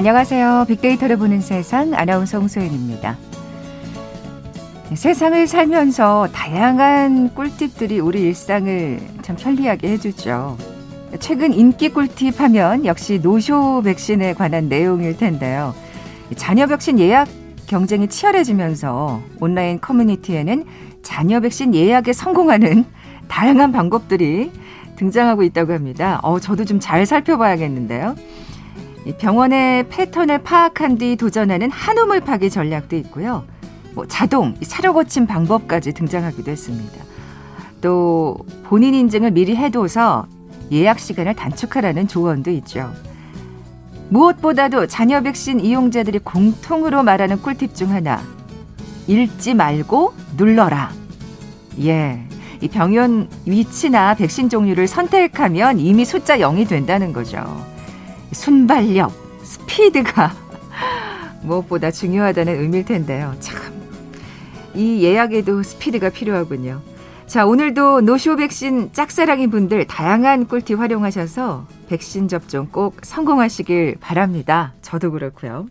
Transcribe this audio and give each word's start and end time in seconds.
안녕하세요. 0.00 0.64
빅데이터를 0.66 1.18
보는 1.18 1.42
세상 1.42 1.92
아나운서 1.92 2.38
홍소연입니다. 2.38 3.18
세상을 4.94 5.46
살면서 5.46 6.28
다양한 6.32 7.34
꿀팁들이 7.34 8.00
우리 8.00 8.22
일상을 8.22 8.98
참 9.20 9.36
편리하게 9.36 9.90
해주죠. 9.90 10.56
최근 11.18 11.52
인기 11.52 11.90
꿀팁 11.90 12.40
하면 12.40 12.86
역시 12.86 13.20
노쇼 13.22 13.82
백신에 13.82 14.32
관한 14.32 14.70
내용일 14.70 15.18
텐데요. 15.18 15.74
자녀 16.34 16.66
백신 16.66 16.98
예약 16.98 17.28
경쟁이 17.66 18.08
치열해지면서 18.08 19.20
온라인 19.38 19.82
커뮤니티에는 19.82 20.64
자녀 21.02 21.40
백신 21.40 21.74
예약에 21.74 22.14
성공하는 22.14 22.86
다양한 23.28 23.70
방법들이 23.70 24.50
등장하고 24.96 25.42
있다고 25.42 25.74
합니다. 25.74 26.20
어, 26.22 26.40
저도 26.40 26.64
좀 26.64 26.80
잘 26.80 27.04
살펴봐야겠는데요. 27.04 28.14
병원의 29.18 29.88
패턴을 29.88 30.42
파악한 30.42 30.98
뒤 30.98 31.16
도전하는 31.16 31.70
한우물 31.70 32.20
파기 32.20 32.50
전략도 32.50 32.96
있고요. 32.96 33.44
뭐 33.94 34.06
자동 34.06 34.54
사료 34.62 34.92
고침 34.92 35.26
방법까지 35.26 35.92
등장하기도 35.92 36.50
했습니다. 36.50 37.04
또 37.80 38.36
본인 38.64 38.94
인증을 38.94 39.30
미리 39.32 39.56
해둬서 39.56 40.26
예약 40.70 40.98
시간을 40.98 41.34
단축하라는 41.34 42.08
조언도 42.08 42.50
있죠. 42.50 42.92
무엇보다도 44.10 44.86
자녀 44.86 45.20
백신 45.22 45.60
이용자들이 45.60 46.20
공통으로 46.20 47.02
말하는 47.02 47.40
꿀팁 47.40 47.74
중 47.74 47.92
하나. 47.92 48.20
읽지 49.06 49.54
말고 49.54 50.12
눌러라. 50.36 50.90
예. 51.82 52.20
이 52.60 52.68
병원 52.68 53.28
위치나 53.46 54.14
백신 54.14 54.48
종류를 54.48 54.86
선택하면 54.86 55.78
이미 55.78 56.04
숫자 56.04 56.38
0이 56.38 56.68
된다는 56.68 57.12
거죠. 57.12 57.42
순발력, 58.32 59.12
스피드가 59.42 60.32
무엇보다 61.42 61.90
중요하다는 61.90 62.60
의미일 62.60 62.84
텐데요. 62.84 63.34
참. 63.40 63.56
이 64.74 65.02
예약에도 65.02 65.62
스피드가 65.62 66.10
필요하군요. 66.10 66.80
자, 67.26 67.46
오늘도 67.46 68.00
노쇼 68.00 68.36
백신 68.36 68.92
짝사랑인 68.92 69.50
분들 69.50 69.86
다양한 69.86 70.46
꿀팁 70.46 70.78
활용하셔서 70.78 71.66
백신 71.88 72.28
접종 72.28 72.66
꼭 72.72 72.96
성공하시길 73.02 73.98
바랍니다. 74.00 74.74
저도 74.82 75.12
그렇고요. 75.12 75.66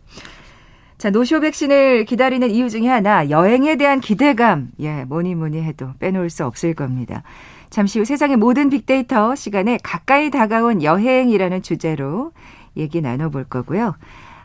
자, 0.97 1.09
노쇼 1.09 1.39
백신을 1.41 2.05
기다리는 2.05 2.49
이유 2.49 2.69
중에 2.69 2.87
하나 2.87 3.29
여행에 3.29 3.77
대한 3.77 3.99
기대감. 3.99 4.69
예, 4.79 5.05
뭐니 5.05 5.35
뭐니 5.35 5.61
해도 5.61 5.91
빼놓을 5.99 6.29
수 6.29 6.45
없을 6.45 6.73
겁니다. 6.73 7.23
잠시 7.69 7.99
후 7.99 8.05
세상의 8.05 8.37
모든 8.37 8.69
빅데이터 8.69 9.35
시간에 9.35 9.77
가까이 9.83 10.29
다가온 10.29 10.83
여행이라는 10.83 11.61
주제로 11.61 12.31
얘기 12.75 13.01
나눠볼 13.01 13.45
거고요. 13.45 13.95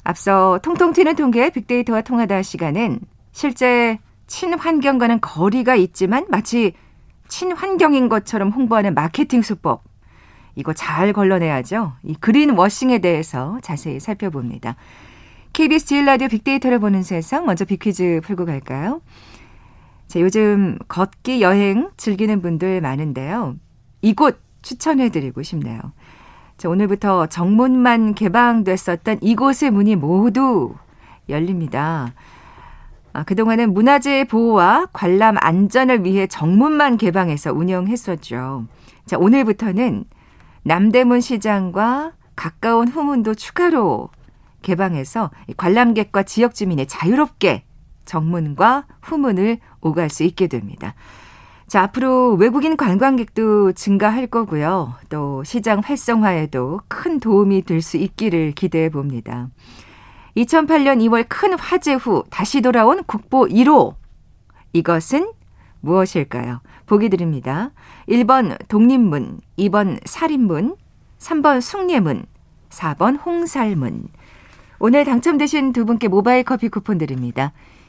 앞서 0.03 0.58
통통 0.62 0.92
튀는 0.92 1.17
통계 1.17 1.50
빅데이터와 1.50 2.02
통하다 2.02 2.42
시간엔 2.42 3.00
실제 3.33 3.98
친환경과는 4.27 5.20
거리가 5.20 5.75
있지만 5.77 6.27
마치 6.28 6.75
친환경인 7.28 8.08
것처럼 8.08 8.50
홍보하는 8.50 8.95
마케팅 8.95 9.42
수법. 9.42 9.83
이거 10.56 10.72
잘 10.72 11.12
걸러내야죠. 11.12 11.95
이 12.05 12.14
그린 12.14 12.50
워싱에 12.50 12.98
대해서 12.98 13.58
자세히 13.63 13.98
살펴봅니다. 13.98 14.77
KBS 15.52 15.86
제일 15.86 16.05
라디오 16.05 16.29
빅데이터를 16.29 16.79
보는 16.79 17.02
세상 17.02 17.46
먼저 17.46 17.64
빅퀴즈 17.64 18.20
풀고 18.24 18.45
갈까요? 18.45 19.01
자, 20.14 20.20
요즘 20.20 20.79
걷기 20.86 21.42
여행 21.42 21.91
즐기는 21.97 22.41
분들 22.41 22.80
많은데요. 22.80 23.57
이곳 24.01 24.41
추천해드리고 24.63 25.42
싶네요. 25.42 25.80
자, 26.57 26.69
오늘부터 26.69 27.27
정문만 27.27 28.14
개방됐었던 28.14 29.19
이곳의 29.23 29.73
문이 29.73 29.97
모두 29.97 30.77
열립니다. 31.29 32.14
아, 33.13 33.25
그동안은 33.25 33.75
문화재 33.75 34.23
보호와 34.23 34.86
관람 34.92 35.35
안전을 35.41 36.05
위해 36.05 36.29
정문만 36.29 36.96
개방해서 36.96 37.52
운영했었죠. 37.52 38.67
자, 39.07 39.19
오늘부터는 39.19 40.05
남대문 40.63 41.23
시장과 41.23 42.13
가까운 42.36 42.86
후문도 42.86 43.35
추가로 43.35 44.11
개방해서 44.63 45.33
관람객과 45.57 46.23
지역 46.23 46.55
주민이 46.55 46.86
자유롭게 46.86 47.64
정문과 48.05 48.86
후문을 49.02 49.58
오갈 49.84 50.11
수 50.11 50.24
있게 50.24 50.48
됩니다. 50.48 50.95
자, 51.68 51.83
앞으로 51.83 52.34
외국인 52.34 52.77
관광객도 52.77 53.72
증가할 53.72 54.27
거고요. 54.27 54.95
또 55.08 55.45
시장 55.45 55.80
활성화에도 55.84 56.80
큰 56.89 57.20
도움이 57.20 57.62
될 57.62 57.80
수 57.80 57.96
있기를 57.96 58.52
기대해 58.52 58.89
봅니다. 58.90 59.48
2008년 60.36 60.98
2월 61.08 61.24
큰 61.28 61.56
화재 61.58 61.95
후 61.95 62.24
다시 62.30 62.61
돌아온 62.61 63.05
국보 63.05 63.46
1호. 63.46 63.95
이것은 64.72 65.30
무엇일까요? 65.80 66.61
보기 66.86 67.08
드립니다. 67.08 67.70
1번 68.08 68.58
독립문, 68.68 69.40
2번 69.58 70.01
살인문, 70.05 70.77
3번 71.18 71.61
숭례문, 71.61 72.24
4번 72.70 73.24
홍살문. 73.24 74.08
오늘 74.80 75.05
당첨되신 75.05 75.72
두 75.72 75.84
분께 75.84 76.08
모바일 76.08 76.42
커피 76.42 76.68
쿠폰 76.68 76.98
드립니다. 76.98 77.52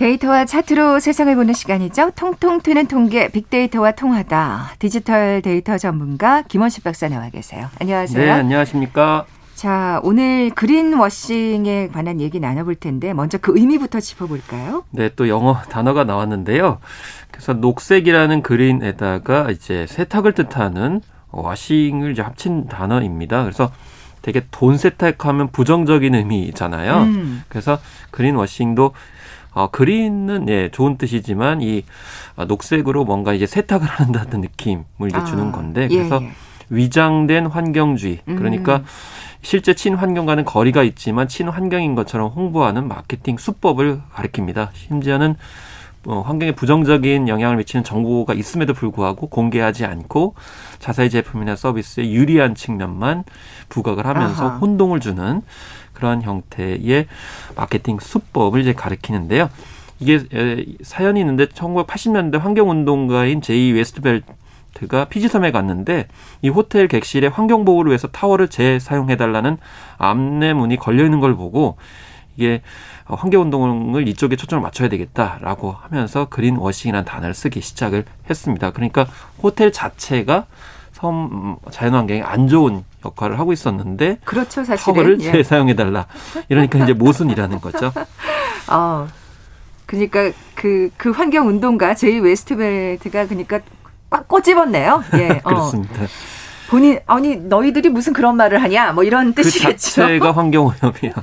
데이터와 0.00 0.46
차트로 0.46 0.98
세상을 0.98 1.36
보는 1.36 1.52
시간이죠. 1.52 2.12
통통 2.12 2.62
튀는 2.62 2.86
통계 2.86 3.28
빅데이터와 3.28 3.92
통하다. 3.92 4.76
디지털 4.78 5.42
데이터 5.42 5.76
전문가 5.76 6.40
김원식 6.40 6.84
박사 6.84 7.06
나와 7.10 7.28
계세요. 7.28 7.68
안녕하세요. 7.78 8.24
네, 8.24 8.30
안녕하십니까. 8.30 9.26
자, 9.54 10.00
오늘 10.02 10.48
greenwashing에 10.54 11.88
관한 11.88 12.18
얘기 12.18 12.40
나눠볼 12.40 12.76
텐데 12.76 13.12
먼저 13.12 13.36
그 13.36 13.52
의미부터 13.54 14.00
짚어볼까요? 14.00 14.84
네, 14.88 15.10
또 15.16 15.28
영어 15.28 15.60
단어가 15.68 16.04
나왔는데요. 16.04 16.78
그래서 17.30 17.52
녹색이라는 17.52 18.40
green에다가 18.40 19.50
이제 19.50 19.86
세탁을 19.86 20.32
뜻하는 20.32 21.02
washing을 21.30 22.12
이제 22.12 22.22
합친 22.22 22.68
단어입니다. 22.68 23.42
그래서 23.42 23.70
되게 24.22 24.46
돈 24.50 24.78
세탁하면 24.78 25.48
부정적인 25.48 26.14
의미잖아요. 26.14 27.02
음. 27.02 27.42
그래서 27.50 27.78
그린워싱도 28.10 28.94
어, 29.52 29.68
그린은 29.70 30.48
예, 30.48 30.70
좋은 30.70 30.96
뜻이지만 30.96 31.62
이 31.62 31.84
어, 32.36 32.44
녹색으로 32.44 33.04
뭔가 33.04 33.32
이제 33.34 33.46
세탁을 33.46 33.86
한다는 33.88 34.40
느낌을 34.42 34.84
이제 35.08 35.16
아, 35.16 35.24
주는 35.24 35.52
건데 35.52 35.88
예, 35.90 35.96
그래서 35.96 36.20
예, 36.22 36.26
예. 36.26 36.30
위장된 36.70 37.46
환경주의 37.46 38.20
그러니까 38.26 38.76
음. 38.76 38.84
실제 39.42 39.74
친환경과는 39.74 40.44
거리가 40.44 40.82
있지만 40.84 41.26
친환경인 41.26 41.94
것처럼 41.94 42.30
홍보하는 42.30 42.86
마케팅 42.86 43.36
수법을 43.38 44.00
가리킵니다. 44.14 44.68
심지어는 44.74 45.34
어, 46.06 46.22
환경에 46.22 46.52
부정적인 46.52 47.28
영향을 47.28 47.58
미치는 47.58 47.84
정보가 47.84 48.32
있음에도 48.32 48.72
불구하고 48.72 49.26
공개하지 49.26 49.84
않고 49.84 50.34
자사의 50.78 51.10
제품이나 51.10 51.56
서비스에 51.56 52.10
유리한 52.10 52.54
측면만 52.54 53.24
부각을 53.68 54.06
하면서 54.06 54.48
아하. 54.48 54.56
혼동을 54.58 55.00
주는 55.00 55.42
그러한 56.00 56.22
형태의 56.22 57.06
마케팅 57.54 57.98
수법을 58.00 58.62
이제 58.62 58.72
가리키는데요. 58.72 59.50
이게 60.00 60.18
사연이 60.82 61.20
있는데 61.20 61.44
1980년대 61.46 62.38
환경운동가인 62.38 63.42
제이 63.42 63.72
웨스트벨트가 63.72 65.04
피지섬에 65.10 65.52
갔는데 65.52 66.08
이 66.40 66.48
호텔 66.48 66.88
객실에 66.88 67.26
환경보호를 67.26 67.90
위해서 67.90 68.08
타월을 68.08 68.48
재사용해달라는 68.48 69.58
안내문이 69.98 70.76
걸려 70.76 71.04
있는 71.04 71.20
걸 71.20 71.36
보고 71.36 71.76
이게 72.36 72.62
환경운동을 73.04 74.08
이쪽에 74.08 74.36
초점을 74.36 74.62
맞춰야 74.62 74.88
되겠다라고 74.88 75.72
하면서 75.72 76.30
greenwashing이라는 76.30 77.04
단어를 77.04 77.34
쓰기 77.34 77.60
시작을 77.60 78.06
했습니다. 78.30 78.70
그러니까 78.70 79.06
호텔 79.42 79.70
자체가 79.70 80.46
섬 81.00 81.56
자연환경에 81.70 82.22
안 82.22 82.46
좋은 82.46 82.84
역할을 83.04 83.38
하고 83.38 83.52
있었는데 83.52 84.18
그렇죠, 84.24 84.62
사실은. 84.64 84.94
타월을 84.94 85.20
예. 85.20 85.32
재사용해 85.32 85.74
달라. 85.74 86.06
이러니까 86.48 86.78
이제 86.80 86.92
모순이라는 86.92 87.60
거죠. 87.60 87.92
어, 88.70 89.08
그러니까 89.86 90.30
그, 90.54 90.90
그 90.96 91.10
환경 91.10 91.48
운동가 91.48 91.94
제이 91.94 92.18
웨스트벨트가 92.18 93.26
그러니까 93.26 93.60
꽉 94.10 94.28
꼬집었네요. 94.28 95.02
예. 95.14 95.40
어. 95.44 95.48
그렇습니다. 95.48 96.02
본인 96.68 97.00
아니 97.06 97.36
너희들이 97.36 97.88
무슨 97.88 98.12
그런 98.12 98.36
말을 98.36 98.62
하냐 98.62 98.92
뭐 98.92 99.02
이런 99.02 99.34
그 99.34 99.42
뜻이겠죠. 99.42 99.72
그 99.72 99.76
자체가 99.76 100.32
환경 100.36 100.66
오염이야. 100.66 101.14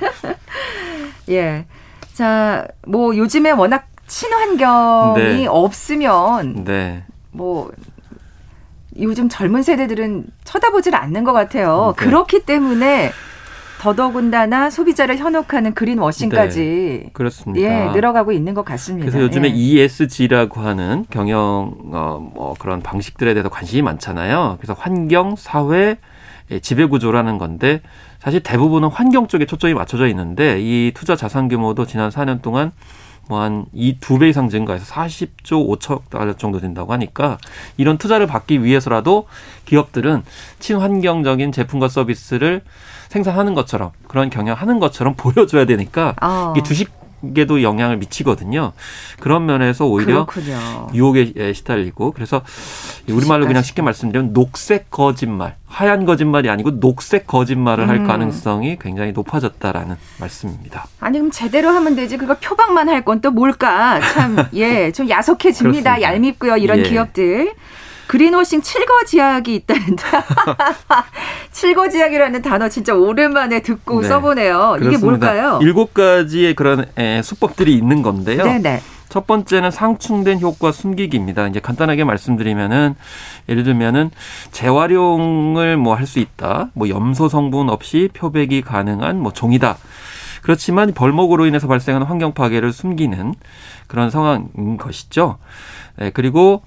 예. 1.30 1.66
자, 2.14 2.66
뭐 2.86 3.16
요즘에 3.16 3.52
워낙 3.52 3.86
친환경이 4.08 5.22
네. 5.22 5.46
없으면 5.46 6.64
네. 6.64 7.04
뭐 7.30 7.70
요즘 9.00 9.28
젊은 9.28 9.62
세대들은 9.62 10.26
쳐다보질 10.44 10.94
않는 10.94 11.24
것 11.24 11.32
같아요. 11.32 11.94
네. 11.96 12.04
그렇기 12.04 12.44
때문에 12.44 13.12
더더군다나 13.80 14.70
소비자를 14.70 15.18
현혹하는 15.18 15.72
그린 15.72 15.98
워싱까지 15.98 16.60
네, 17.04 17.10
그렇습니다. 17.12 17.64
예, 17.64 17.92
늘어가고 17.92 18.32
있는 18.32 18.54
것 18.54 18.64
같습니다. 18.64 19.08
그래서 19.08 19.24
요즘에 19.24 19.48
예. 19.48 19.52
ESG라고 19.54 20.60
하는 20.60 21.06
경영 21.10 21.74
어, 21.92 22.30
뭐 22.34 22.54
그런 22.58 22.80
방식들에 22.82 23.34
대해서 23.34 23.48
관심이 23.48 23.82
많잖아요. 23.82 24.56
그래서 24.60 24.74
환경, 24.76 25.36
사회, 25.36 25.98
예, 26.50 26.58
지배 26.58 26.86
구조라는 26.86 27.38
건데 27.38 27.80
사실 28.18 28.40
대부분은 28.40 28.88
환경 28.88 29.28
쪽에 29.28 29.46
초점이 29.46 29.74
맞춰져 29.74 30.08
있는데 30.08 30.58
이 30.60 30.90
투자 30.94 31.14
자산 31.14 31.48
규모도 31.48 31.86
지난 31.86 32.10
4년 32.10 32.42
동안 32.42 32.72
뭐 33.28 33.40
한 33.40 33.66
이 33.74 33.98
두 34.00 34.18
배 34.18 34.28
이상 34.28 34.48
증가해서 34.48 34.84
40조 34.92 35.78
5천 35.78 36.00
달러 36.10 36.32
정도 36.36 36.60
된다고 36.60 36.92
하니까 36.92 37.38
이런 37.76 37.98
투자를 37.98 38.26
받기 38.26 38.64
위해서라도 38.64 39.26
기업들은 39.66 40.22
친환경적인 40.58 41.52
제품과 41.52 41.88
서비스를 41.88 42.62
생산하는 43.08 43.54
것처럼 43.54 43.90
그런 44.06 44.30
경영하는 44.30 44.78
것처럼 44.80 45.14
보여줘야 45.16 45.64
되니까 45.64 46.14
어. 46.22 46.52
이게 46.56 46.62
주식 46.62 46.90
에도 47.36 47.62
영향을 47.62 47.96
미치거든요. 47.96 48.72
그런 49.20 49.46
면에서 49.46 49.86
오히려 49.86 50.24
그렇군요. 50.26 50.88
유혹에 50.94 51.52
시달리고 51.52 52.12
그래서 52.12 52.42
우리말로 53.08 53.46
그냥 53.46 53.62
쉽게 53.62 53.82
말씀드리면 53.82 54.32
녹색 54.32 54.90
거짓말, 54.90 55.56
하얀 55.66 56.04
거짓말이 56.04 56.48
아니고 56.48 56.78
녹색 56.80 57.26
거짓말을 57.26 57.84
음. 57.84 57.88
할 57.88 58.04
가능성이 58.04 58.78
굉장히 58.80 59.12
높아졌다라는 59.12 59.96
말씀입니다. 60.20 60.86
아니 61.00 61.18
그럼 61.18 61.30
제대로 61.32 61.70
하면 61.70 61.96
되지 61.96 62.16
그거 62.18 62.34
표방만 62.38 62.88
할 62.88 63.02
건 63.04 63.20
또 63.20 63.30
뭘까? 63.32 64.00
참 64.12 64.36
예, 64.54 64.92
좀 64.92 65.08
야속해집니다. 65.08 66.02
얄밉고요. 66.02 66.56
이런 66.58 66.78
예. 66.78 66.82
기업들. 66.82 67.52
그린워싱 68.08 68.62
칠거지약이 68.62 69.54
있다는데 69.54 70.02
칠거지약이라는 71.52 72.42
단어 72.42 72.68
진짜 72.68 72.94
오랜만에 72.94 73.60
듣고 73.62 74.02
네, 74.02 74.08
써보네요. 74.08 74.76
그렇습니다. 74.78 74.88
이게 74.88 75.04
뭘까요? 75.04 75.58
일곱 75.62 75.94
가지의 75.94 76.54
그런 76.54 76.86
에, 76.96 77.22
수법들이 77.22 77.74
있는 77.74 78.02
건데요. 78.02 78.44
네네. 78.44 78.80
첫 79.08 79.26
번째는 79.26 79.70
상충된 79.70 80.40
효과 80.40 80.70
숨기기입니다. 80.70 81.46
이제 81.48 81.60
간단하게 81.60 82.04
말씀드리면은 82.04 82.94
예를 83.48 83.64
들면은 83.64 84.10
재활용을 84.52 85.76
뭐 85.78 85.94
할 85.94 86.06
수 86.06 86.18
있다. 86.18 86.70
뭐 86.74 86.88
염소 86.88 87.28
성분 87.28 87.70
없이 87.70 88.10
표백이 88.12 88.60
가능한 88.62 89.18
뭐 89.20 89.32
종이다. 89.32 89.78
그렇지만 90.42 90.92
벌목으로 90.92 91.46
인해서 91.46 91.66
발생하는 91.66 92.06
환경 92.06 92.32
파괴를 92.32 92.72
숨기는 92.72 93.34
그런 93.86 94.10
상황인 94.10 94.76
것이죠. 94.78 95.38
네, 95.96 96.10
그리고 96.10 96.62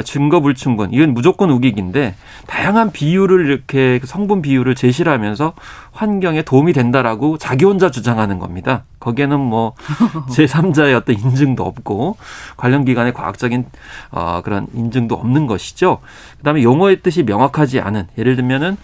증거 0.00 0.40
불충분 0.40 0.92
이건 0.92 1.12
무조건 1.12 1.50
우기기인데 1.50 2.14
다양한 2.46 2.92
비율을 2.92 3.46
이렇게 3.46 3.98
그 3.98 4.06
성분 4.06 4.40
비율을 4.40 4.74
제시를 4.74 5.12
하면서 5.12 5.52
환경에 5.92 6.42
도움이 6.42 6.72
된다라고 6.72 7.36
자기 7.36 7.64
혼자 7.64 7.90
주장하는 7.90 8.38
겁니다. 8.38 8.84
거기에는 9.00 9.38
뭐 9.38 9.74
제3자의 10.30 10.96
어떤 10.96 11.16
인증도 11.16 11.62
없고 11.64 12.16
관련 12.56 12.84
기관의 12.84 13.12
과학적인 13.12 13.66
어 14.12 14.40
그런 14.42 14.66
인증도 14.74 15.14
없는 15.14 15.46
것이죠. 15.46 15.98
그다음에 16.38 16.62
용어의 16.62 17.02
뜻이 17.02 17.22
명확하지 17.24 17.80
않은 17.80 18.06
예를 18.16 18.36
들면은 18.36 18.76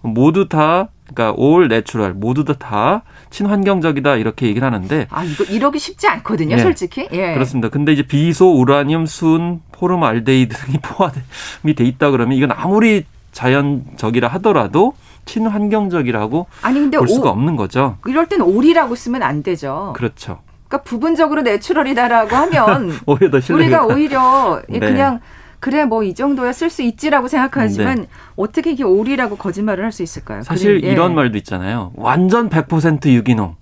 모두 0.00 0.48
다 0.48 0.88
그러니까 1.14 1.34
all 1.36 1.68
natural 1.68 2.14
모두 2.14 2.44
다 2.44 3.02
친환경적이다 3.30 4.16
이렇게 4.16 4.46
얘기를 4.46 4.66
하는데 4.66 5.06
아 5.10 5.24
이거 5.24 5.44
이러기 5.44 5.78
쉽지 5.78 6.08
않거든요, 6.08 6.56
네. 6.56 6.62
솔직히. 6.62 7.08
예. 7.12 7.34
그렇습니다. 7.34 7.68
근데 7.68 7.92
이제 7.92 8.02
비소, 8.02 8.52
우라늄, 8.58 9.06
수은, 9.06 9.60
포름알데히드 9.86 10.54
등이 10.56 10.78
포함이 10.82 11.74
돼 11.76 11.84
있다 11.84 12.12
그러면 12.12 12.38
이건 12.38 12.52
아무리 12.52 13.04
자연적이라 13.32 14.28
하더라도 14.28 14.94
친환경적이라고 15.24 16.46
아니 16.62 16.78
근데 16.80 16.98
볼 16.98 17.08
수가 17.08 17.30
오, 17.30 17.32
없는 17.32 17.56
거죠. 17.56 17.96
이럴 18.06 18.28
땐 18.28 18.40
all이라고 18.42 18.94
쓰면 18.94 19.22
안 19.22 19.42
되죠. 19.42 19.92
그렇죠. 19.96 20.38
그러니까 20.68 20.88
부분적으로 20.88 21.42
natural이다라고 21.42 22.34
하면 22.36 22.92
오히려 23.06 23.40
더 23.40 23.54
우리가 23.54 23.86
오히려 23.86 24.62
네. 24.68 24.78
그냥 24.78 25.20
그래 25.58 25.84
뭐 25.84 26.02
이 26.04 26.14
정도야 26.14 26.52
쓸 26.52 26.70
수 26.70 26.82
있지라고 26.82 27.26
생각하지만 27.28 27.96
네. 28.02 28.08
어떻게 28.36 28.70
이게 28.72 28.84
오리라고 28.84 29.36
거짓말을 29.36 29.84
할 29.84 29.92
수 29.92 30.02
있을까요? 30.02 30.42
사실 30.42 30.80
그래, 30.80 30.88
예. 30.88 30.92
이런 30.92 31.14
말도 31.14 31.36
있잖아요. 31.38 31.92
완전 31.96 32.48
100% 32.50 33.06
유기농. 33.06 33.56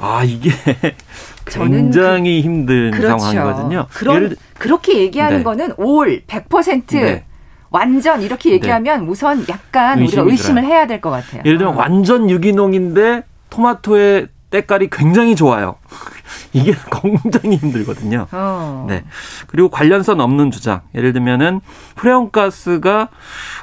아 0.00 0.24
이게 0.24 0.50
굉장히 1.46 2.40
그, 2.42 2.46
힘든 2.48 2.90
그렇죠. 2.90 3.18
상황이거든요. 3.18 3.86
그런, 3.92 4.16
예를, 4.16 4.36
그렇게 4.58 4.98
얘기하는 4.98 5.38
네. 5.38 5.44
거는 5.44 5.74
올 5.76 6.22
100% 6.26 6.84
네. 6.92 7.24
완전 7.70 8.22
이렇게 8.22 8.50
얘기하면 8.52 9.00
네. 9.04 9.06
우선 9.10 9.44
약간 9.48 10.00
우리가 10.00 10.22
의심을 10.22 10.62
들어요. 10.62 10.72
해야 10.74 10.86
될 10.86 11.00
것 11.00 11.10
같아요. 11.10 11.42
예를 11.44 11.58
들면 11.58 11.74
어. 11.74 11.78
완전 11.78 12.30
유기농인데 12.30 13.24
토마토의 13.50 14.28
때깔이 14.50 14.88
굉장히 14.90 15.34
좋아요. 15.34 15.74
이게 16.52 16.72
굉장히 17.02 17.56
힘들거든요. 17.56 18.28
어. 18.30 18.86
네. 18.88 19.02
그리고 19.48 19.68
관련성 19.68 20.20
없는 20.20 20.52
주장. 20.52 20.82
예를 20.94 21.12
들면은 21.12 21.60
프레온가스가 21.96 23.08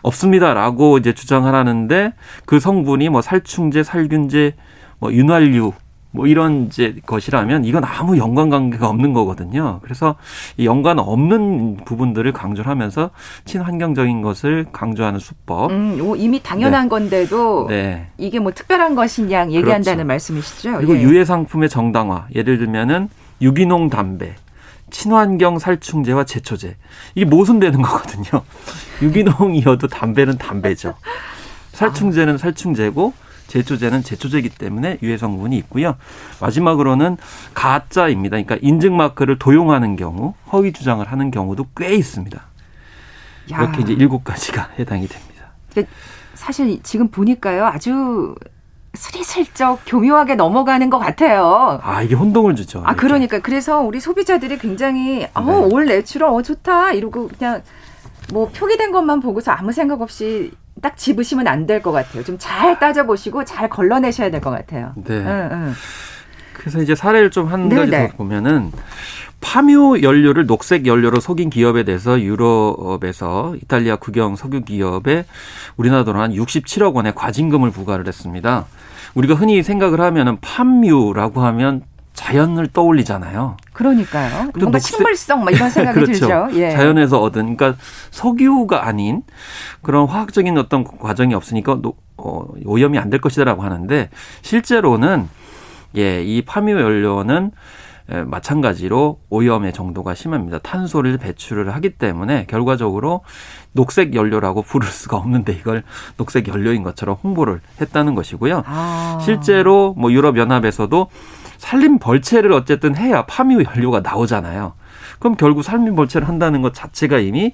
없습니다라고 0.01 0.97
이제 0.97 1.13
주장하라는데 1.13 2.13
그 2.45 2.59
성분이 2.59 3.07
뭐 3.09 3.21
살충제, 3.21 3.83
살균제, 3.83 4.55
뭐 4.99 5.13
윤활유 5.13 5.71
뭐 6.11 6.27
이런 6.27 6.65
이제 6.67 6.95
것이라면 7.05 7.63
이건 7.65 7.83
아무 7.85 8.17
연관 8.17 8.49
관계가 8.49 8.87
없는 8.89 9.13
거거든요. 9.13 9.79
그래서 9.81 10.15
이 10.57 10.65
연관 10.65 10.99
없는 10.99 11.77
부분들을 11.85 12.31
강조를 12.33 12.69
하면서 12.69 13.11
친환경적인 13.45 14.21
것을 14.21 14.65
강조하는 14.73 15.19
수법. 15.19 15.71
음, 15.71 15.97
이미 16.17 16.41
당연한 16.43 16.83
네. 16.83 16.89
건데도 16.89 17.67
네. 17.69 18.07
이게 18.17 18.39
뭐 18.39 18.51
특별한 18.51 18.95
것이냐 18.95 19.51
얘기한다는 19.51 19.97
그렇죠. 19.97 20.07
말씀이시죠. 20.07 20.77
그리고 20.77 20.97
예. 20.97 21.01
유해 21.01 21.23
상품의 21.23 21.69
정당화. 21.69 22.27
예를 22.35 22.57
들면은 22.57 23.09
유기농 23.41 23.89
담배. 23.89 24.35
친환경 24.89 25.57
살충제와 25.57 26.25
제초제. 26.25 26.75
이게 27.15 27.25
모순되는 27.25 27.79
거거든요. 27.81 28.43
유기농이어도 29.01 29.87
담배는 29.87 30.37
담배죠. 30.37 30.95
살충제는 31.71 32.37
살충제고 32.37 33.13
제초제는 33.51 34.01
제초제이기 34.03 34.49
때문에 34.49 34.97
유해 35.03 35.17
성분이 35.17 35.57
있고요. 35.57 35.95
마지막으로는 36.39 37.17
가짜입니다. 37.53 38.37
그러니까 38.37 38.57
인증 38.61 38.95
마크를 38.95 39.37
도용하는 39.37 39.97
경우, 39.97 40.33
허위 40.53 40.71
주장을 40.71 41.05
하는 41.05 41.31
경우도 41.31 41.67
꽤 41.75 41.93
있습니다. 41.93 42.41
야. 43.51 43.57
이렇게 43.61 43.81
이제 43.81 43.93
일곱 43.93 44.23
가지가 44.23 44.69
해당이 44.79 45.07
됩니다. 45.07 45.51
사실 46.33 46.81
지금 46.81 47.09
보니까요, 47.09 47.65
아주 47.65 48.35
스리슬쩍 48.93 49.81
교묘하게 49.85 50.35
넘어가는 50.35 50.89
것 50.89 50.99
같아요. 50.99 51.79
아 51.83 52.01
이게 52.01 52.15
혼동을 52.15 52.55
주죠. 52.55 52.83
아 52.85 52.95
그러니까 52.95 53.39
그래서 53.39 53.81
우리 53.81 53.99
소비자들이 53.99 54.57
굉장히 54.57 55.27
어 55.33 55.54
all 55.54 55.85
네. 55.85 55.95
natural 55.95 56.29
어 56.29 56.41
좋다 56.41 56.91
이러고 56.91 57.29
그냥 57.29 57.61
뭐 58.33 58.49
표기된 58.49 58.91
것만 58.91 59.21
보고서 59.21 59.51
아무 59.51 59.71
생각 59.71 60.01
없이 60.01 60.51
딱 60.81 60.97
집으시면 60.97 61.47
안 61.47 61.65
될 61.67 61.81
것 61.81 61.91
같아요. 61.91 62.23
좀 62.23 62.37
잘 62.39 62.79
따져보시고 62.79 63.45
잘 63.45 63.69
걸러내셔야 63.69 64.29
될 64.31 64.41
것 64.41 64.49
같아요. 64.51 64.93
네. 64.95 65.15
응, 65.15 65.49
응. 65.51 65.73
그래서 66.53 66.81
이제 66.81 66.95
사례를 66.95 67.31
좀 67.31 67.47
한 67.47 67.69
가지 67.69 67.91
더 67.91 68.17
보면은 68.17 68.71
팜유 69.41 70.01
연료를 70.03 70.45
녹색 70.45 70.85
연료로 70.85 71.19
속인 71.19 71.49
기업에 71.49 71.83
대해서 71.83 72.19
유럽에서 72.21 73.55
이탈리아 73.61 73.95
국영 73.95 74.35
석유 74.35 74.61
기업에 74.61 75.25
우리나라 75.77 76.03
돈 76.03 76.18
한 76.18 76.33
67억 76.33 76.93
원의 76.93 77.15
과징금을 77.15 77.71
부과를 77.71 78.07
했습니다. 78.07 78.65
우리가 79.15 79.33
흔히 79.33 79.63
생각을 79.63 79.99
하면은 79.99 80.37
팜유라고 80.41 81.41
하면 81.41 81.81
자연을 82.13 82.67
떠올리잖아요. 82.67 83.57
그러니까요. 83.73 84.51
뭔가 84.53 84.59
녹색... 84.71 84.95
식물성 84.97 85.43
막 85.43 85.51
이런 85.51 85.69
생각이 85.69 85.95
그렇죠. 86.01 86.13
들죠. 86.13 86.47
예. 86.53 86.71
자연에서 86.71 87.21
얻은 87.21 87.55
그러니까 87.57 87.81
석유가 88.11 88.85
아닌 88.85 89.23
그런 89.81 90.07
화학적인 90.07 90.57
어떤 90.57 90.83
과정이 90.83 91.33
없으니까 91.33 91.79
노, 91.81 91.95
어, 92.17 92.45
오염이 92.65 92.97
안 92.99 93.09
될 93.09 93.19
것이다라고 93.21 93.63
하는데 93.63 94.09
실제로는 94.41 95.27
예, 95.97 96.23
이 96.23 96.41
팜유 96.43 96.71
연료는 96.79 97.51
예, 98.13 98.21
마찬가지로 98.23 99.19
오염의 99.29 99.73
정도가 99.73 100.13
심합니다. 100.15 100.59
탄소를 100.59 101.17
배출을 101.17 101.73
하기 101.75 101.91
때문에 101.91 102.45
결과적으로 102.47 103.21
녹색 103.73 104.15
연료라고 104.15 104.63
부를 104.63 104.87
수가 104.89 105.17
없는데 105.17 105.53
이걸 105.53 105.83
녹색 106.17 106.47
연료인 106.49 106.83
것처럼 106.83 107.15
홍보를 107.23 107.61
했다는 107.79 108.15
것이고요. 108.15 108.63
아. 108.65 109.19
실제로 109.23 109.93
뭐 109.97 110.11
유럽 110.11 110.37
연합에서도 110.37 111.07
산림 111.61 111.99
벌채를 111.99 112.51
어쨌든 112.53 112.97
해야 112.97 113.21
파묘 113.21 113.63
연료가 113.63 113.99
나오잖아요. 113.99 114.73
그럼 115.19 115.35
결국 115.35 115.61
산림 115.61 115.95
벌채를 115.95 116.27
한다는 116.27 116.63
것 116.63 116.73
자체가 116.73 117.19
이미 117.19 117.53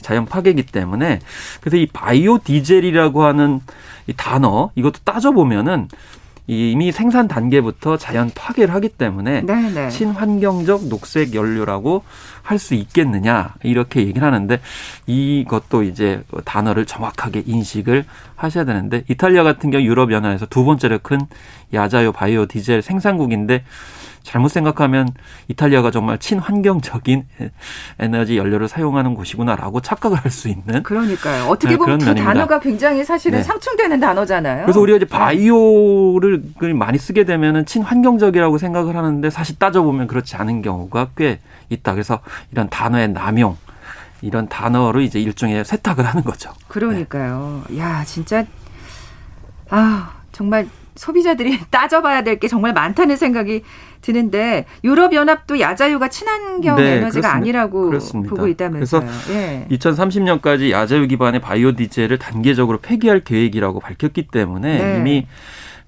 자연 0.00 0.24
파괴이기 0.24 0.64
때문에 0.64 1.20
그래서 1.60 1.76
이 1.76 1.86
바이오 1.86 2.38
디젤이라고 2.38 3.22
하는 3.22 3.60
이 4.06 4.14
단어 4.16 4.70
이것도 4.74 5.00
따져 5.04 5.32
보면은 5.32 5.88
이미 6.46 6.92
생산 6.92 7.28
단계부터 7.28 7.98
자연 7.98 8.30
파괴를 8.34 8.74
하기 8.74 8.88
때문에 8.88 9.42
네네. 9.42 9.70
네. 9.70 9.90
친환경적 9.90 10.88
녹색 10.88 11.34
연료라고 11.34 12.04
할 12.42 12.58
수 12.58 12.74
있겠느냐 12.74 13.54
이렇게 13.62 14.00
얘기를 14.00 14.22
하는데 14.26 14.60
이것도 15.06 15.82
이제 15.84 16.22
단어를 16.44 16.86
정확하게 16.86 17.42
인식을 17.46 18.04
하셔야 18.36 18.64
되는데 18.64 19.04
이탈리아 19.08 19.42
같은 19.42 19.70
경우 19.70 19.82
유럽 19.84 20.12
연합에서 20.12 20.46
두 20.46 20.64
번째로 20.64 20.98
큰 21.02 21.20
야자요 21.72 22.12
바이오 22.12 22.46
디젤 22.46 22.82
생산국인데 22.82 23.64
잘못 24.22 24.48
생각하면 24.50 25.08
이탈리아가 25.48 25.90
정말 25.90 26.18
친환경적인 26.18 27.24
에너지 27.98 28.36
연료를 28.36 28.68
사용하는 28.68 29.14
곳이구나라고 29.14 29.80
착각을 29.80 30.18
할 30.18 30.30
수 30.30 30.48
있는 30.48 30.82
그러니까요. 30.84 31.46
어떻게 31.48 31.70
네, 31.72 31.76
보면 31.76 31.98
그 31.98 32.04
면입니다. 32.04 32.32
단어가 32.32 32.60
굉장히 32.60 33.04
사실은 33.04 33.38
네. 33.38 33.42
상충되는 33.42 33.98
단어잖아요. 33.98 34.64
그래서 34.64 34.80
우리가 34.80 34.96
이제 34.98 35.06
바이오를 35.06 36.42
많이 36.74 36.98
쓰게 36.98 37.24
되면은 37.24 37.66
친환경적이라고 37.66 38.58
생각을 38.58 38.96
하는데 38.96 39.28
사실 39.30 39.58
따져보면 39.58 40.06
그렇지 40.06 40.36
않은 40.36 40.62
경우가 40.62 41.10
꽤 41.16 41.40
있다. 41.68 41.92
그래서 41.92 42.20
이런 42.50 42.68
단어의 42.68 43.08
남용 43.12 43.56
이런 44.20 44.48
단어로 44.48 45.00
이제 45.00 45.20
일종의 45.20 45.64
세탁을 45.64 46.04
하는 46.06 46.22
거죠. 46.22 46.52
그러니까요. 46.68 47.64
네. 47.68 47.78
야, 47.78 48.04
진짜 48.04 48.44
아, 49.70 50.12
정말 50.32 50.68
소비자들이 50.94 51.58
따져봐야 51.70 52.22
될 52.22 52.38
게 52.38 52.48
정말 52.48 52.72
많다는 52.72 53.16
생각이 53.16 53.62
드는데 54.02 54.66
유럽 54.84 55.14
연합도 55.14 55.60
야자유가 55.60 56.08
친환경 56.08 56.76
네, 56.76 56.96
에너지가 56.96 57.08
그렇습니다. 57.28 57.32
아니라고 57.32 57.86
그렇습니다. 57.86 58.30
보고 58.34 58.48
있다면서요. 58.48 59.00
그래서 59.00 59.32
예. 59.32 59.66
2030년까지 59.70 60.70
야자유 60.70 61.06
기반의 61.06 61.40
바이오 61.40 61.72
디젤을 61.76 62.18
단계적으로 62.18 62.78
폐기할 62.78 63.20
계획이라고 63.20 63.80
밝혔기 63.80 64.28
때문에 64.28 64.78
네. 64.78 64.98
이미 64.98 65.26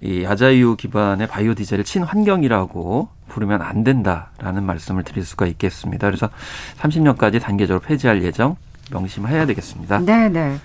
이 0.00 0.22
야자유 0.22 0.76
기반의 0.76 1.28
바이오 1.28 1.54
디젤을 1.54 1.84
친환경이라고 1.84 3.08
부르면 3.28 3.62
안 3.62 3.84
된다라는 3.84 4.62
말씀을 4.64 5.02
드릴 5.02 5.24
수가 5.24 5.46
있겠습니다. 5.46 6.06
그래서 6.06 6.28
30년까지 6.78 7.40
단계적으로 7.40 7.80
폐지할 7.80 8.22
예정 8.22 8.56
명심해야 8.90 9.46
되겠습니다. 9.46 10.00
네, 10.00 10.28
네. 10.28 10.58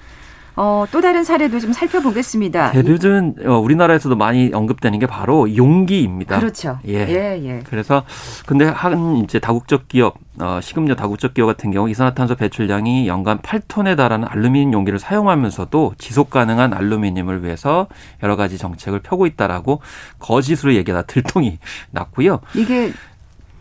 어, 0.56 0.86
또 0.92 1.02
다른 1.02 1.24
사례도 1.24 1.60
좀 1.60 1.74
살펴보겠습니다. 1.74 2.72
대류는 2.72 3.36
어, 3.46 3.60
우리나라에서도 3.60 4.16
많이 4.16 4.52
언급되는 4.54 5.00
게 5.00 5.06
바로 5.06 5.56
용기입니다. 5.56 6.40
그렇죠. 6.40 6.80
예. 6.88 7.08
예, 7.08 7.42
예. 7.44 7.64
그래서 7.70 8.04
근데 8.46 8.66
한 8.66 9.18
이제 9.18 9.40
다국적 9.40 9.88
기업 9.88 10.18
어, 10.40 10.60
식음료 10.62 10.96
다국적 10.96 11.34
기업 11.34 11.48
같은 11.48 11.72
경우 11.72 11.90
이산화탄소 11.90 12.36
배출량이 12.36 13.08
연간 13.08 13.40
8톤에 13.40 13.98
달하는 13.98 14.28
알루미늄 14.28 14.74
용기를 14.74 15.00
사용하면서도 15.00 15.96
지속 15.98 16.30
가능한 16.30 16.74
알루미늄을 16.74 17.44
위해서 17.44 17.88
여러 18.24 18.36
가지 18.36 18.58
정책을 18.58 19.00
펴고 19.00 19.26
있다라고 19.28 19.82
거짓으로 20.20 20.74
얘기하다 20.76 21.08
들통이 21.08 21.60
났고요. 21.92 22.40
이게 22.56 22.92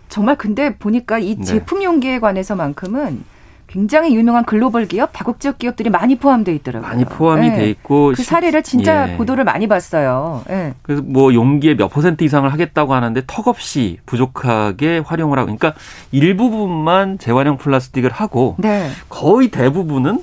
정말 0.08 0.36
근데 0.36 0.76
보니까 0.76 1.18
이 1.18 1.36
네. 1.36 1.44
제품 1.44 1.82
용기에 1.82 2.18
관해서만큼은 2.18 3.24
굉장히 3.68 4.16
유명한 4.16 4.44
글로벌 4.44 4.88
기업, 4.88 5.10
다국적 5.12 5.58
기업들이 5.58 5.90
많이 5.90 6.16
포함되어 6.16 6.54
있더라고요. 6.54 6.88
많이 6.88 7.04
포함이 7.04 7.50
네. 7.50 7.56
돼 7.56 7.70
있고 7.70 8.14
그 8.16 8.22
사례를 8.22 8.62
진짜 8.62 9.12
예. 9.12 9.16
보도를 9.16 9.44
많이 9.44 9.68
봤어요. 9.68 10.42
네. 10.48 10.74
그래서 10.80 11.02
뭐 11.04 11.34
용기의 11.34 11.76
몇 11.76 11.88
퍼센트 11.88 12.24
이상을 12.24 12.50
하겠다고 12.50 12.94
하는데 12.94 13.22
턱없이 13.26 13.98
부족하게 14.06 15.02
활용을 15.04 15.38
하고, 15.38 15.54
그러니까 15.54 15.74
일부분만 16.12 17.18
재활용 17.18 17.58
플라스틱을 17.58 18.10
하고 18.10 18.56
네. 18.58 18.88
거의 19.10 19.48
대부분은 19.48 20.22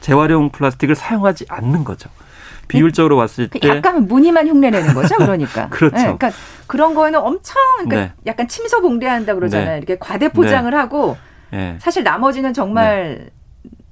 재활용 0.00 0.50
플라스틱을 0.50 0.96
사용하지 0.96 1.46
않는 1.48 1.84
거죠. 1.84 2.10
비율적으로 2.66 3.16
봤을 3.16 3.48
그때 3.50 3.68
약간 3.68 4.08
무늬만 4.08 4.48
흉내내는 4.48 4.94
거죠, 4.94 5.14
그러니까. 5.18 5.68
그렇죠. 5.68 5.96
네, 5.96 6.02
그러니까 6.02 6.30
그런 6.66 6.94
거에는 6.94 7.20
엄청 7.20 7.56
그러니까 7.78 7.96
네. 7.96 8.12
약간 8.26 8.48
침소봉대한다 8.48 9.34
그러잖아요. 9.34 9.70
네. 9.70 9.76
이렇게 9.78 9.96
과대 9.98 10.28
포장을 10.28 10.68
네. 10.68 10.76
하고 10.76 11.16
예. 11.52 11.76
사실 11.80 12.02
나머지는 12.02 12.52
정말 12.52 13.18
네. 13.18 13.30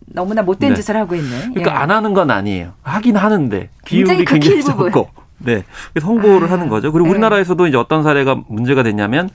너무나 0.06 0.42
못된 0.42 0.70
네. 0.70 0.74
짓을 0.76 0.96
하고 0.96 1.14
있는. 1.14 1.52
그러니까 1.52 1.72
예. 1.72 1.74
안 1.74 1.90
하는 1.90 2.14
건 2.14 2.30
아니에요. 2.30 2.72
하긴 2.82 3.16
하는데 3.16 3.68
비율이 3.84 4.24
굉장히 4.24 4.62
적고. 4.62 5.10
네. 5.38 5.64
그래서 5.92 6.08
홍보를 6.08 6.48
아, 6.48 6.52
하는 6.52 6.68
거죠. 6.68 6.90
그리고 6.92 7.06
네. 7.06 7.12
우리나라에서도 7.12 7.66
이제 7.68 7.76
어떤 7.76 8.02
사례가 8.02 8.42
문제가 8.48 8.82
됐냐면 8.82 9.30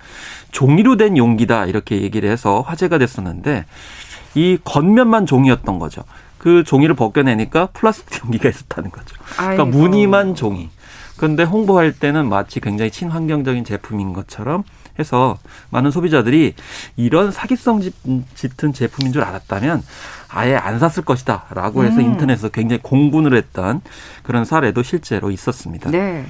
종이로 0.51 0.97
된 0.97 1.17
용기다 1.17 1.65
이렇게 1.65 2.01
얘기를 2.01 2.29
해서 2.29 2.61
화제가 2.61 2.97
됐었는데 2.97 3.65
이 4.35 4.57
겉면만 4.63 5.25
종이였던 5.25 5.79
거죠. 5.79 6.03
그 6.37 6.63
종이를 6.65 6.95
벗겨내니까 6.95 7.67
플라스틱 7.67 8.25
용기가 8.25 8.49
있었다는 8.49 8.91
거죠. 8.91 9.15
그러니까. 9.37 9.65
무늬만 9.65 10.35
종이. 10.35 10.69
그런데 11.15 11.43
홍보할 11.43 11.93
때는 11.93 12.27
마치 12.27 12.59
굉장히 12.59 12.91
친환경적인 12.91 13.63
제품인 13.63 14.11
것처럼 14.11 14.63
해서 14.99 15.37
많은 15.69 15.91
소비자들이 15.91 16.53
이런 16.95 17.31
사기성 17.31 17.81
짙은 18.35 18.73
제품인 18.73 19.13
줄 19.13 19.23
알았다면 19.23 19.83
아예 20.29 20.55
안 20.55 20.79
샀을 20.79 21.05
것이다 21.05 21.45
라고 21.51 21.83
해서 21.83 21.97
음. 21.97 22.01
인터넷에서 22.01 22.49
굉장히 22.49 22.81
공분을 22.81 23.35
했던 23.35 23.81
그런 24.23 24.45
사례도 24.45 24.83
실제로 24.83 25.31
있었습니다. 25.31 25.91
네. 25.91 26.25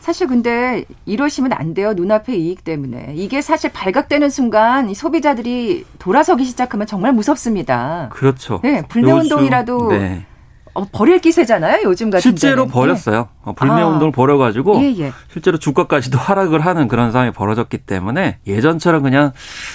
사실 0.00 0.26
근데 0.26 0.84
이러시면 1.06 1.52
안 1.52 1.74
돼요. 1.74 1.92
눈앞의 1.92 2.40
이익 2.40 2.64
때문에. 2.64 3.12
이게 3.14 3.40
사실 3.40 3.70
발각되는 3.72 4.30
순간 4.30 4.92
소비자들이 4.92 5.84
돌아서기 6.00 6.44
시작하면 6.44 6.88
정말 6.88 7.12
무섭습니다. 7.12 8.08
그렇죠. 8.12 8.58
네, 8.64 8.82
불매운동이라도 8.88 9.92
네. 9.92 10.26
어, 10.74 10.86
버릴 10.90 11.20
기세잖아요, 11.20 11.82
요즘 11.84 12.10
같은 12.10 12.22
실제로 12.22 12.62
때는. 12.62 12.72
버렸어요. 12.72 13.28
예. 13.30 13.42
어, 13.44 13.52
불매 13.52 13.82
운동을 13.82 14.08
아. 14.08 14.16
벌여가지고 14.16 14.80
예, 14.82 14.94
예. 14.98 15.12
실제로 15.32 15.58
주가까지도 15.58 16.16
하락을 16.18 16.60
하는 16.60 16.88
그런 16.88 17.12
상황이 17.12 17.30
벌어졌기 17.30 17.78
때문에 17.78 18.38
예전처럼 18.46 19.02
그냥 19.02 19.32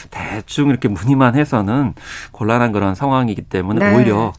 대충 0.10 0.70
이렇게 0.70 0.88
문의만 0.88 1.36
해서는 1.36 1.94
곤란한 2.32 2.72
그런 2.72 2.96
상황이기 2.96 3.44
때문에 3.44 3.90
네. 3.90 3.96
오히려 3.96 4.34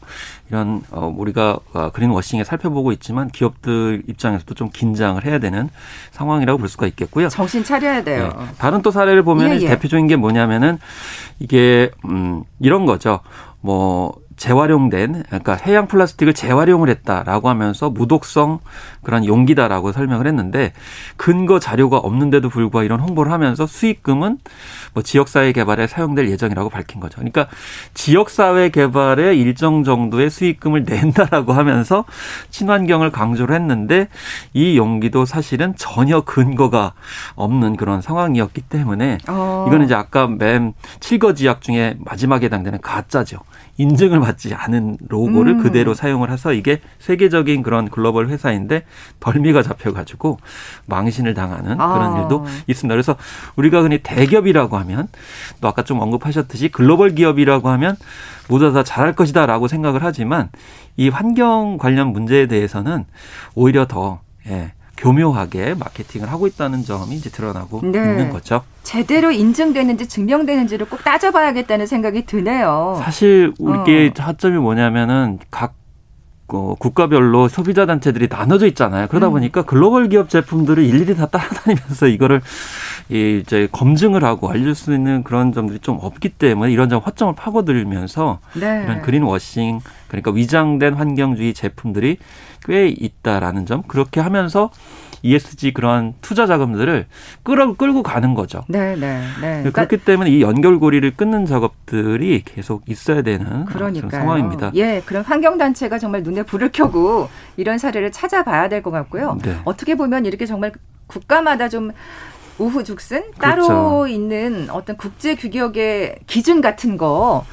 이런 0.49 0.81
어, 0.91 1.13
우리가 1.15 1.59
어, 1.73 1.91
그린워싱에 1.91 2.43
살펴보고 2.43 2.91
있지만 2.93 3.29
기업들 3.29 4.03
입장에서도 4.07 4.53
좀 4.55 4.69
긴장을 4.73 5.23
해야 5.23 5.39
되는 5.39 5.69
상황이라고 6.11 6.57
볼 6.57 6.67
수가 6.67 6.87
있겠고요. 6.87 7.29
정신 7.29 7.63
차려야 7.63 8.03
돼요. 8.03 8.33
네. 8.37 8.45
다른 8.57 8.81
또 8.81 8.91
사례를 8.91 9.23
보면 9.23 9.51
예, 9.51 9.61
예. 9.61 9.67
대표적인 9.67 10.07
게 10.07 10.15
뭐냐면은 10.15 10.79
이게 11.39 11.91
음 12.05 12.43
이런 12.59 12.85
거죠. 12.85 13.19
뭐 13.61 14.13
재활용된 14.39 15.23
그러니까 15.27 15.55
해양 15.55 15.87
플라스틱을 15.87 16.33
재활용을 16.33 16.89
했다라고 16.89 17.49
하면서 17.49 17.89
무독성 17.89 18.59
그런 19.03 19.25
용기다라고 19.25 19.91
설명을 19.91 20.27
했는데 20.27 20.71
근거 21.17 21.59
자료가 21.59 21.97
없는데도 21.97 22.49
불구하고 22.49 22.85
이런 22.85 23.01
홍보를 23.01 23.31
하면서 23.31 23.67
수익금은 23.67 24.39
뭐 24.93 25.03
지역사회 25.03 25.51
개발에 25.51 25.87
사용될 25.87 26.29
예정이라고 26.29 26.69
밝힌 26.69 27.01
거죠. 27.01 27.15
그러니까 27.17 27.47
지역사회 27.93 28.69
개발에 28.69 29.35
일정 29.35 29.83
정도의 29.83 30.29
수익금을 30.29 30.85
낸다라고 30.85 31.51
하면서 31.51 32.05
친환경을 32.49 33.11
강조를 33.11 33.53
했는데 33.53 34.07
이 34.53 34.77
용기도 34.77 35.25
사실은 35.25 35.75
전혀 35.77 36.21
근거가 36.21 36.93
없는 37.35 37.75
그런 37.75 38.01
상황이었기 38.01 38.61
때문에 38.61 39.17
어. 39.27 39.65
이거는 39.67 39.85
이제 39.85 39.95
아까 39.95 40.27
맨 40.27 40.73
7거 41.01 41.35
지약 41.35 41.61
중에 41.61 41.97
마지막에 41.99 42.45
해당되는 42.45 42.79
가짜죠. 42.79 43.39
인증을 43.79 44.19
받지 44.19 44.53
않은 44.53 44.97
로고를 45.07 45.53
음. 45.53 45.63
그대로 45.63 45.93
사용을 45.93 46.29
해서 46.31 46.51
이게 46.51 46.81
세계적인 46.99 47.63
그런 47.63 47.89
글로벌 47.89 48.27
회사인데 48.27 48.83
덜미가 49.21 49.63
잡혀가지고 49.63 50.37
망신을 50.85 51.33
당하는 51.33 51.79
아. 51.79 51.93
그런 51.93 52.21
일도 52.21 52.45
있습니다. 52.67 52.93
그래서 52.93 53.15
우리가 53.55 53.81
흔히 53.81 53.99
대기업이라고 54.03 54.77
하면 54.79 55.07
또 55.61 55.69
아까 55.69 55.83
좀 55.83 56.01
언급하셨듯이 56.01 56.67
글로벌 56.67 57.15
기업이라고 57.15 57.69
하면 57.69 57.95
모두 58.49 58.73
다 58.73 58.83
잘할 58.83 59.13
것이다라고 59.13 59.69
생각을 59.69 60.03
하지만 60.03 60.49
이 60.97 61.07
환경 61.07 61.77
관련 61.77 62.09
문제에 62.09 62.47
대해서는 62.47 63.05
오히려 63.55 63.87
더 63.87 64.19
예, 64.47 64.73
교묘하게 64.99 65.75
마케팅을 65.75 66.31
하고 66.31 66.45
있다는 66.45 66.83
점이 66.83 67.15
이제 67.15 67.29
드러나고 67.29 67.81
네. 67.83 67.99
있는 67.99 68.29
거죠. 68.29 68.63
제대로 68.83 69.31
인증되는지 69.31 70.07
증명되는지를 70.07 70.87
꼭 70.87 71.03
따져봐야겠다는 71.03 71.87
생각이 71.87 72.25
드네요. 72.25 72.99
사실 73.01 73.53
이게 73.59 74.11
어. 74.19 74.21
하점이 74.21 74.57
뭐냐면은 74.57 75.39
각 75.49 75.78
어, 76.53 76.75
국가별로 76.77 77.47
소비자 77.47 77.85
단체들이 77.85 78.27
나눠져 78.29 78.67
있잖아요. 78.67 79.07
그러다 79.07 79.27
음. 79.27 79.33
보니까 79.33 79.63
글로벌 79.63 80.09
기업 80.09 80.29
제품들을 80.29 80.83
일일이 80.83 81.15
다 81.15 81.27
따라다니면서 81.27 82.07
이거를 82.07 82.41
이제 83.09 83.67
검증을 83.71 84.23
하고 84.23 84.49
알릴 84.49 84.75
수 84.75 84.93
있는 84.93 85.23
그런 85.23 85.51
점들이 85.53 85.79
좀 85.79 85.97
없기 86.01 86.29
때문에 86.29 86.71
이런 86.71 86.89
점 86.89 87.01
허점을 87.01 87.33
파고들면서 87.35 88.39
네. 88.59 88.83
이런 88.83 89.01
그린 89.01 89.23
워싱 89.23 89.81
그러니까 90.07 90.31
위장된 90.31 90.93
환경주의 90.93 91.53
제품들이 91.53 92.17
꽤 92.65 92.87
있다라는 92.87 93.65
점 93.65 93.83
그렇게 93.83 94.19
하면서 94.19 94.69
ESG 95.21 95.73
그러한 95.73 96.13
투자 96.21 96.45
자금들을 96.45 97.05
끌어 97.43 97.73
끌고 97.73 98.03
가는 98.03 98.33
거죠. 98.33 98.63
네, 98.67 98.95
네, 98.95 99.21
네. 99.41 99.59
그렇기 99.61 99.71
그러니까, 99.71 99.97
때문에 100.05 100.29
이 100.29 100.41
연결고리를 100.41 101.11
끊는 101.15 101.45
작업들이 101.45 102.41
계속 102.45 102.83
있어야 102.87 103.21
되는 103.21 103.65
그런 103.65 103.93
상황입니다. 104.09 104.71
예, 104.75 105.01
그런 105.05 105.23
환경 105.23 105.57
단체가 105.57 105.99
정말 105.99 106.23
눈에 106.23 106.43
불을 106.43 106.71
켜고 106.71 107.29
이런 107.57 107.77
사례를 107.77 108.11
찾아봐야 108.11 108.69
될 108.69 108.79
것 108.81 108.91
같고요. 108.91 109.37
네. 109.43 109.57
어떻게 109.65 109.95
보면 109.95 110.25
이렇게 110.25 110.45
정말 110.45 110.71
국가마다 111.07 111.67
좀 111.67 111.91
우후죽순 112.57 113.31
따로 113.39 113.67
그렇죠. 113.67 114.07
있는 114.07 114.69
어떤 114.69 114.95
국제 114.97 115.35
규격의 115.35 116.19
기준 116.27 116.61
같은 116.61 116.97
거 116.97 117.45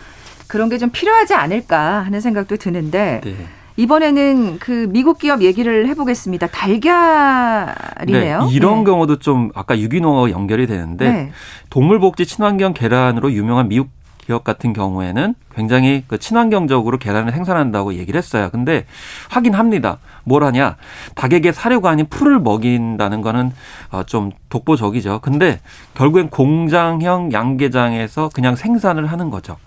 그런 0.48 0.68
게 0.68 0.78
좀 0.78 0.90
필요하지 0.90 1.34
않을까 1.34 2.02
하는 2.04 2.20
생각도 2.20 2.56
드는데 2.56 3.20
네. 3.24 3.34
이번에는 3.76 4.58
그 4.58 4.88
미국 4.90 5.18
기업 5.18 5.42
얘기를 5.42 5.86
해보겠습니다. 5.88 6.46
달걀이네요. 6.48 8.44
네, 8.44 8.52
이런 8.52 8.78
네. 8.78 8.84
경우도 8.84 9.18
좀 9.18 9.50
아까 9.54 9.78
유기농 9.78 10.30
연결이 10.30 10.66
되는데 10.66 11.10
네. 11.10 11.32
동물복지 11.70 12.26
친환경 12.26 12.72
계란으로 12.72 13.32
유명한 13.32 13.68
미국 13.68 13.90
기업 14.26 14.42
같은 14.42 14.72
경우에는 14.72 15.34
굉장히 15.54 16.02
그 16.08 16.18
친환경적으로 16.18 16.98
계란을 16.98 17.32
생산한다고 17.32 17.94
얘기를 17.94 18.18
했어요. 18.18 18.48
근데 18.50 18.84
하긴 19.30 19.54
합니다. 19.54 19.98
뭘 20.24 20.42
하냐? 20.42 20.76
닭에게 21.14 21.52
사료가 21.52 21.90
아닌 21.90 22.06
풀을 22.10 22.40
먹인다는 22.40 23.22
거는 23.22 23.52
어, 23.92 24.02
좀 24.02 24.32
독보적이죠. 24.48 25.20
근데 25.22 25.60
결국엔 25.94 26.30
공장형 26.30 27.32
양계장에서 27.32 28.30
그냥 28.34 28.56
생산을 28.56 29.06
하는 29.06 29.30
거죠. 29.30 29.58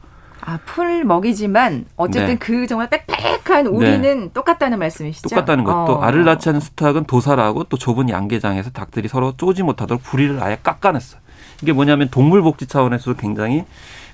아, 0.41 0.59
풀 0.65 1.03
먹이지만 1.03 1.85
어쨌든 1.95 2.33
네. 2.33 2.35
그 2.37 2.65
정말 2.67 2.89
빽빽한 2.89 3.67
우리는 3.67 4.01
네. 4.01 4.29
똑같다는 4.33 4.79
말씀이시죠? 4.79 5.29
똑같다는 5.29 5.63
것도 5.63 5.93
어. 5.93 6.01
알을 6.01 6.23
낳지 6.25 6.49
않은 6.49 6.59
수탉은 6.59 7.05
도살하고 7.05 7.65
또 7.65 7.77
좁은 7.77 8.09
양계장에서 8.09 8.71
닭들이 8.71 9.07
서로 9.07 9.33
쪼지 9.37 9.63
못하도록 9.63 10.01
부리를 10.03 10.41
아예 10.41 10.57
깎아냈어요. 10.61 11.21
이게 11.61 11.73
뭐냐면 11.73 12.09
동물 12.09 12.41
복지 12.41 12.67
차원에서도 12.67 13.17
굉장히 13.17 13.65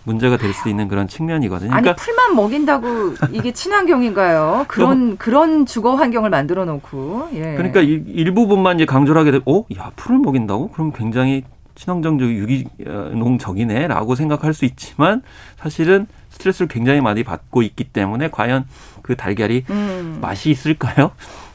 문제가 0.04 0.38
될 0.38 0.54
수 0.54 0.70
있는 0.70 0.88
그런 0.88 1.08
측면이거든요. 1.08 1.70
그러니까 1.72 1.92
아니 1.92 1.96
풀만 1.98 2.36
먹인다고 2.36 3.16
이게 3.32 3.52
친환경인가요? 3.52 4.66
그런 4.70 5.18
그런 5.18 5.66
주거 5.66 5.96
환경을 5.96 6.30
만들어 6.30 6.64
놓고. 6.66 7.30
예. 7.34 7.56
그러니까 7.56 7.82
일 7.82 8.34
부분만 8.34 8.78
이제 8.78 8.86
강조를 8.86 9.20
하게 9.20 9.32
되고, 9.32 9.52
어, 9.52 9.66
야 9.78 9.92
풀을 9.96 10.20
먹인다고? 10.20 10.70
그럼 10.70 10.92
굉장히 10.92 11.44
친환경적 11.76 12.30
유기농적이네라고 12.30 14.16
생각할 14.16 14.54
수 14.54 14.66
있지만 14.66 15.22
사실은 15.58 16.08
스트레스를 16.30 16.68
굉장히 16.68 17.02
많이 17.02 17.24
받고 17.24 17.62
있기 17.62 17.86
때문에 17.86 18.30
과연 18.30 18.66
그 19.02 19.16
달걀이 19.16 19.66
음. 19.70 20.18
맛이 20.22 20.50
있을까요? 20.50 21.12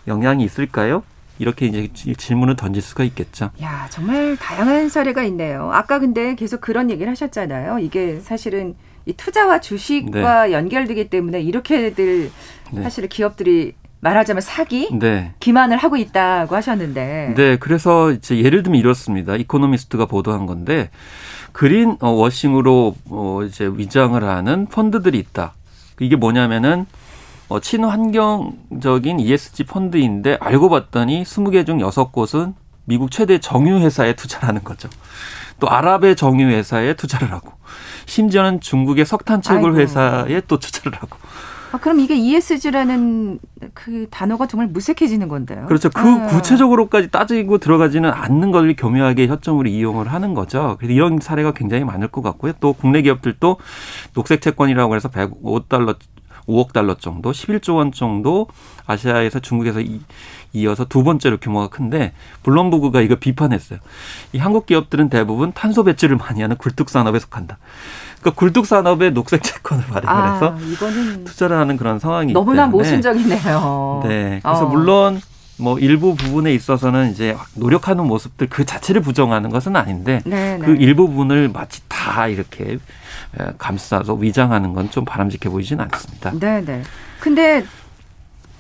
영양이 0.07 0.45
있을까요? 0.45 1.03
이렇게 1.39 1.67
이제 1.67 1.89
질문을 2.15 2.55
던질 2.57 2.83
수가 2.83 3.03
있겠죠. 3.05 3.51
야, 3.63 3.89
정말 3.91 4.37
다양한 4.37 4.91
사례가 4.91 5.23
있네요. 5.25 5.71
아까 5.73 5.99
근데 5.99 6.35
계속 6.35 6.61
그런 6.61 6.91
얘기를 6.91 7.11
하셨잖아요. 7.11 7.79
이게 7.79 8.21
사실은 8.21 8.75
이 9.07 9.15
투자와 9.15 9.61
주식과 9.61 10.47
네. 10.47 10.53
연결되기 10.53 11.09
때문에 11.09 11.41
이렇게들 11.41 12.31
네. 12.73 12.83
사실 12.83 13.09
기업들이 13.09 13.75
말하자면 14.01 14.41
사기, 14.41 14.89
네. 14.93 15.35
기만을 15.41 15.77
하고 15.77 15.97
있다고 15.97 16.57
하셨는데. 16.57 17.35
네, 17.37 17.57
그래서 17.59 18.11
이제 18.13 18.39
예를 18.39 18.63
들면 18.63 18.79
이렇습니다. 18.79 19.37
이코노미스트가 19.37 20.07
보도한 20.07 20.47
건데 20.47 20.91
그린 21.53 21.97
워싱으로 22.01 22.97
어 23.11 23.41
이제 23.45 23.71
위장을 23.73 24.23
하는 24.23 24.67
펀드들이 24.67 25.19
있다. 25.19 25.53
이게 26.01 26.17
뭐냐면은 26.17 26.87
어, 27.49 27.59
친환경적인 27.59 29.19
ESG 29.21 29.65
펀드인데 29.65 30.39
알고 30.41 30.69
봤더니 30.69 31.25
20개 31.25 31.67
중 31.67 31.79
6곳은 31.79 32.55
미국 32.85 33.11
최대 33.11 33.39
정유회사에 33.39 34.15
투자를 34.15 34.49
하는 34.49 34.65
거죠. 34.65 34.89
또 35.59 35.69
아랍의 35.69 36.17
정유회사에 36.17 36.95
투자를 36.95 37.33
하고 37.33 37.53
심지어는 38.07 38.61
중국의 38.61 39.05
석탄 39.05 39.43
채굴 39.43 39.75
회사에 39.75 40.41
또 40.49 40.59
투자를 40.59 40.97
하고 40.99 41.19
아, 41.73 41.79
그럼 41.79 42.01
이게 42.01 42.17
ESG라는 42.17 43.39
그 43.75 44.09
단어가 44.11 44.47
정말 44.47 44.69
무색해지는 44.69 45.29
건데요. 45.29 45.67
그렇죠. 45.67 45.89
그 45.91 46.01
아. 46.01 46.27
구체적으로까지 46.27 47.11
따지고 47.11 47.59
들어가지는 47.59 48.11
않는 48.11 48.51
걸 48.51 48.75
교묘하게 48.77 49.29
협정으로 49.29 49.69
이용을 49.69 50.09
하는 50.09 50.35
거죠. 50.35 50.77
그래서 50.79 50.93
이런 50.93 51.21
사례가 51.21 51.53
굉장히 51.53 51.85
많을 51.85 52.09
것 52.09 52.23
같고요. 52.23 52.53
또 52.61 52.73
국내 52.73 53.03
기업들도 53.03 53.59
녹색 54.15 54.43
채권이라고 54.43 54.97
해서 54.97 55.09
105달러 55.09 55.97
5억 56.47 56.73
달러 56.73 56.95
정도, 56.95 57.31
11조 57.31 57.77
원 57.77 57.93
정도 57.93 58.49
아시아에서 58.87 59.39
중국에서 59.39 59.81
이, 59.81 60.01
이어서 60.53 60.85
두 60.85 61.05
번째로 61.05 61.39
규모가 61.39 61.69
큰데 61.69 62.13
블룸버그가 62.43 63.01
이거 63.01 63.17
비판했어요. 63.17 63.79
이 64.33 64.39
한국 64.39 64.67
기업들은 64.67 65.09
대부분 65.09 65.53
탄소 65.53 65.85
배출을 65.85 66.17
많이 66.17 66.43
하는 66.43 66.57
굴뚝 66.57 66.89
산업에 66.91 67.19
속한다. 67.19 67.59
그러니까 68.21 68.39
굴뚝 68.39 68.67
산업에 68.67 69.11
녹색 69.11 69.43
채권을 69.43 69.85
발행해서 69.87 70.55
아, 70.55 70.59
투자를 71.25 71.57
하는 71.57 71.77
그런 71.77 71.99
상황이 71.99 72.33
너무나 72.33 72.65
때문에. 72.65 72.79
모순적이네요. 72.79 74.05
네. 74.07 74.41
그래서 74.43 74.67
어. 74.67 74.69
물론 74.69 75.21
뭐 75.57 75.79
일부 75.79 76.15
부분에 76.17 76.53
있어서는 76.55 77.11
이제 77.13 77.37
노력하는 77.55 78.07
모습들 78.07 78.49
그 78.49 78.65
자체를 78.65 79.03
부정하는 79.03 79.51
것은 79.51 79.77
아닌데 79.77 80.21
네네. 80.25 80.65
그 80.65 80.71
네. 80.73 80.77
일부 80.83 81.11
분을 81.11 81.51
마치 81.53 81.83
다 81.89 82.27
이렇게 82.29 82.79
감싸서 83.59 84.15
위장하는 84.15 84.73
건 84.73 84.91
좀 84.91 85.05
바람직해 85.05 85.51
보이지는 85.51 85.85
않습니다. 85.93 86.33
네, 86.41 86.65
네. 86.65 86.83
근데 87.21 87.65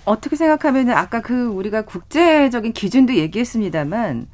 어떻게 0.05 0.37
생각하면은 0.37 0.95
아까 0.95 1.21
그 1.21 1.47
우리가 1.47 1.83
국제적인 1.83 2.73
기준도 2.73 3.15
얘기했습니다만 3.15 4.27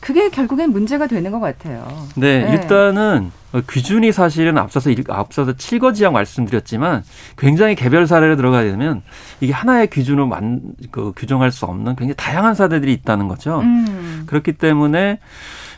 그게 0.00 0.28
결국엔 0.30 0.70
문제가 0.70 1.06
되는 1.06 1.30
것 1.30 1.40
같아요. 1.40 1.86
네, 2.14 2.44
네. 2.44 2.52
일단은 2.52 3.32
기준이 3.68 4.12
사실은 4.12 4.56
앞서서 4.56 4.90
앞서서 5.08 5.56
칠거지약 5.56 6.12
말씀드렸지만 6.12 7.02
굉장히 7.36 7.74
개별 7.74 8.06
사례를 8.06 8.36
들어가야 8.36 8.64
되면 8.70 9.02
이게 9.40 9.52
하나의 9.52 9.88
기준으로 9.90 10.26
만, 10.26 10.60
그, 10.90 11.12
규정할 11.16 11.50
수 11.50 11.64
없는 11.64 11.96
굉장히 11.96 12.14
다양한 12.16 12.54
사례들이 12.54 12.92
있다는 12.92 13.26
거죠. 13.26 13.60
음. 13.60 14.24
그렇기 14.26 14.52
때문에 14.52 15.18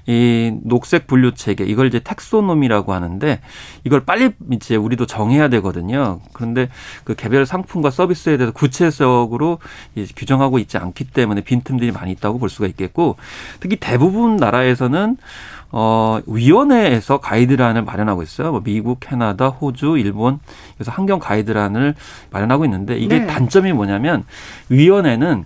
이 0.07 0.53
녹색 0.65 1.07
분류 1.07 1.35
체계 1.35 1.65
이걸 1.65 1.87
이제 1.87 2.01
텍소놈이라고 2.01 2.93
하는데 2.93 3.41
이걸 3.85 4.05
빨리 4.05 4.33
이제 4.53 4.77
우리도 4.77 5.07
정해야 5.07 5.49
되거든요. 5.49 6.21
그런데 6.33 6.69
그 7.05 7.15
개별 7.15 7.47
상품과 7.47 7.91
서비스에 7.91 8.37
대해서 8.37 8.53
구체적으로 8.53 9.59
규정하고 10.17 10.59
있지 10.59 10.79
않기 10.79 11.05
때문에 11.05 11.43
빈틈들이 11.43 11.93
많이 11.93 12.13
있다고 12.13 12.39
볼 12.39 12.49
수가 12.49 12.67
있겠고 12.69 13.17
특히 13.61 13.77
대부분 13.77 14.37
나라에서는 14.37 15.17
어, 15.73 16.21
위원회에서 16.27 17.19
가이드란을 17.19 17.83
마련하고 17.83 18.23
있어요. 18.23 18.51
뭐 18.51 18.61
미국, 18.63 18.99
캐나다, 19.01 19.49
호주, 19.49 19.99
일본 19.99 20.41
그래서 20.77 20.91
환경 20.91 21.19
가이드란을 21.21 21.95
마련하고 22.31 22.65
있는데 22.65 22.99
이게 22.99 23.21
네. 23.21 23.27
단점이 23.27 23.73
뭐냐면 23.73 24.25
위원회는 24.69 25.45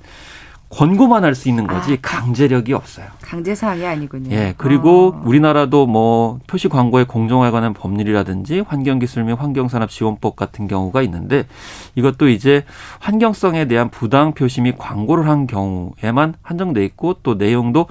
권고만 0.75 1.23
할 1.25 1.35
수 1.35 1.49
있는 1.49 1.67
거지 1.69 1.93
아, 1.95 1.97
강제력이 2.03 2.73
없어요. 2.73 3.07
강제 3.21 3.55
사항이 3.55 3.87
아니군요. 3.87 4.35
예. 4.35 4.55
그리고 4.57 5.15
어. 5.15 5.23
우리나라도 5.25 5.87
뭐 5.87 6.41
표시 6.49 6.69
광고에 6.69 7.05
공정화에 7.05 7.51
관한 7.53 7.75
법률이라든지 7.75 8.61
환경기술 8.67 9.25
및 9.25 9.35
환경산업 9.39 9.89
지원법 9.91 10.35
같은 10.37 10.67
경우가 10.67 11.03
있는데 11.03 11.45
이것도 11.95 12.29
이제 12.29 12.65
환경성에 12.99 13.67
대한 13.67 13.89
부당 13.89 14.33
표시 14.33 14.61
및 14.61 14.75
광고를 14.77 15.29
한 15.29 15.47
경우에만 15.47 16.35
한정돼 16.43 16.85
있고 16.87 17.15
또 17.23 17.35
내용도 17.35 17.87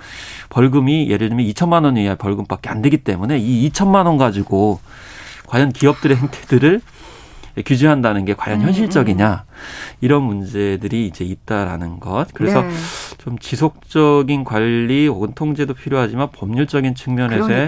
벌금이 0.49 1.09
예를 1.09 1.29
들면 1.29 1.45
2천만 1.47 1.85
원 1.85 1.95
이하 1.97 2.15
벌금밖에 2.15 2.69
안 2.69 2.81
되기 2.81 2.97
때문에 2.97 3.37
이 3.39 3.69
2천만 3.69 4.05
원 4.05 4.17
가지고 4.17 4.79
과연 5.47 5.71
기업들의 5.71 6.17
행태들을 6.17 6.81
규제한다는 7.61 8.25
게 8.25 8.33
과연 8.33 8.61
음, 8.61 8.65
현실적이냐 8.65 9.45
음. 9.47 9.53
이런 10.01 10.23
문제들이 10.23 11.05
이제 11.05 11.23
있다라는 11.23 11.99
것. 11.99 12.27
그래서 12.33 12.61
네. 12.63 12.69
좀 13.19 13.37
지속적인 13.37 14.43
관리 14.43 15.07
혹은 15.07 15.33
통제도 15.33 15.73
필요하지만 15.73 16.29
법률적인 16.31 16.95
측면에서의 16.95 17.67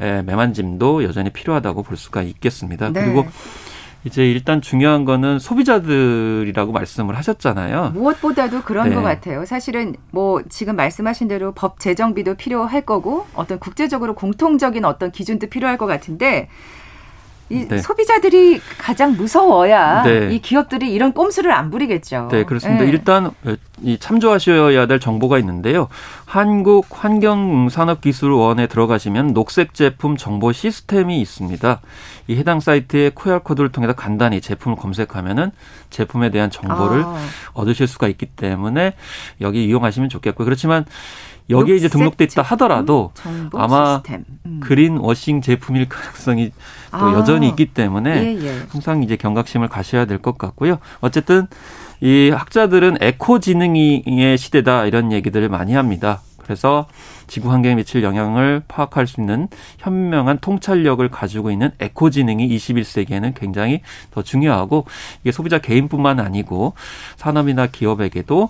예, 0.00 0.22
매만짐도 0.24 1.04
여전히 1.04 1.30
필요하다고 1.30 1.82
볼 1.82 1.96
수가 1.96 2.22
있겠습니다. 2.22 2.90
네. 2.90 3.04
그리고 3.04 3.26
이제 4.06 4.24
일단 4.30 4.60
중요한 4.60 5.04
거는 5.04 5.40
소비자들이라고 5.40 6.70
말씀을 6.70 7.16
하셨잖아요. 7.16 7.90
무엇보다도 7.92 8.62
그런 8.62 8.90
네. 8.90 8.94
것 8.94 9.02
같아요. 9.02 9.44
사실은 9.44 9.96
뭐 10.12 10.42
지금 10.48 10.76
말씀하신 10.76 11.26
대로 11.26 11.50
법 11.52 11.80
제정비도 11.80 12.36
필요할 12.36 12.82
거고 12.82 13.26
어떤 13.34 13.58
국제적으로 13.58 14.14
공통적인 14.14 14.84
어떤 14.84 15.10
기준도 15.10 15.48
필요할 15.48 15.76
것 15.76 15.86
같은데 15.86 16.48
이 17.48 17.68
네. 17.68 17.78
소비자들이 17.78 18.60
가장 18.76 19.16
무서워야 19.16 20.02
네. 20.02 20.34
이 20.34 20.40
기업들이 20.40 20.92
이런 20.92 21.12
꼼수를 21.12 21.52
안 21.52 21.70
부리겠죠. 21.70 22.28
네, 22.32 22.44
그렇습니다. 22.44 22.84
네. 22.84 22.90
일단 22.90 23.30
이 23.82 23.98
참조하셔야 23.98 24.86
될 24.86 24.98
정보가 24.98 25.38
있는데요. 25.38 25.88
한국 26.24 26.86
환경산업기술원에 26.90 28.66
들어가시면 28.66 29.32
녹색 29.32 29.74
제품 29.74 30.16
정보 30.16 30.50
시스템이 30.52 31.20
있습니다. 31.20 31.80
이 32.26 32.36
해당 32.36 32.58
사이트에 32.58 33.10
QR 33.10 33.40
코드를 33.40 33.70
통해서 33.70 33.92
간단히 33.92 34.40
제품을 34.40 34.76
검색하면은 34.76 35.52
제품에 35.90 36.30
대한 36.30 36.50
정보를 36.50 37.02
아. 37.04 37.16
얻으실 37.52 37.86
수가 37.86 38.08
있기 38.08 38.26
때문에 38.26 38.94
여기 39.40 39.66
이용하시면 39.66 40.08
좋겠고요. 40.08 40.44
그렇지만 40.44 40.84
여기에 41.48 41.76
이제 41.76 41.88
등록돼 41.88 42.24
있다 42.24 42.42
하더라도 42.42 43.12
아마 43.54 44.02
음. 44.46 44.60
그린 44.62 44.96
워싱 44.98 45.40
제품일 45.40 45.88
가능성이 45.90 46.50
또 46.90 46.96
아. 46.98 47.12
여전히 47.14 47.48
있기 47.48 47.66
때문에 47.66 48.36
예, 48.40 48.46
예. 48.46 48.62
항상 48.68 49.02
이제 49.02 49.16
경각심을 49.16 49.68
가셔야 49.68 50.04
될 50.06 50.18
것 50.18 50.38
같고요. 50.38 50.78
어쨌든 51.00 51.46
이 52.00 52.30
학자들은 52.30 52.98
에코 53.00 53.38
지능의 53.38 54.36
시대다 54.38 54.86
이런 54.86 55.12
얘기들을 55.12 55.48
많이 55.48 55.74
합니다. 55.74 56.20
그래서 56.46 56.86
지구 57.26 57.50
환경에 57.50 57.74
미칠 57.74 58.04
영향을 58.04 58.62
파악할 58.68 59.08
수 59.08 59.20
있는 59.20 59.48
현명한 59.78 60.38
통찰력을 60.38 61.06
가지고 61.10 61.50
있는 61.50 61.72
에코 61.80 62.10
지능이 62.10 62.48
21세기에는 62.56 63.34
굉장히 63.34 63.82
더 64.12 64.22
중요하고 64.22 64.86
이게 65.22 65.32
소비자 65.32 65.58
개인뿐만 65.58 66.20
아니고 66.20 66.74
산업이나 67.16 67.66
기업에게도 67.66 68.48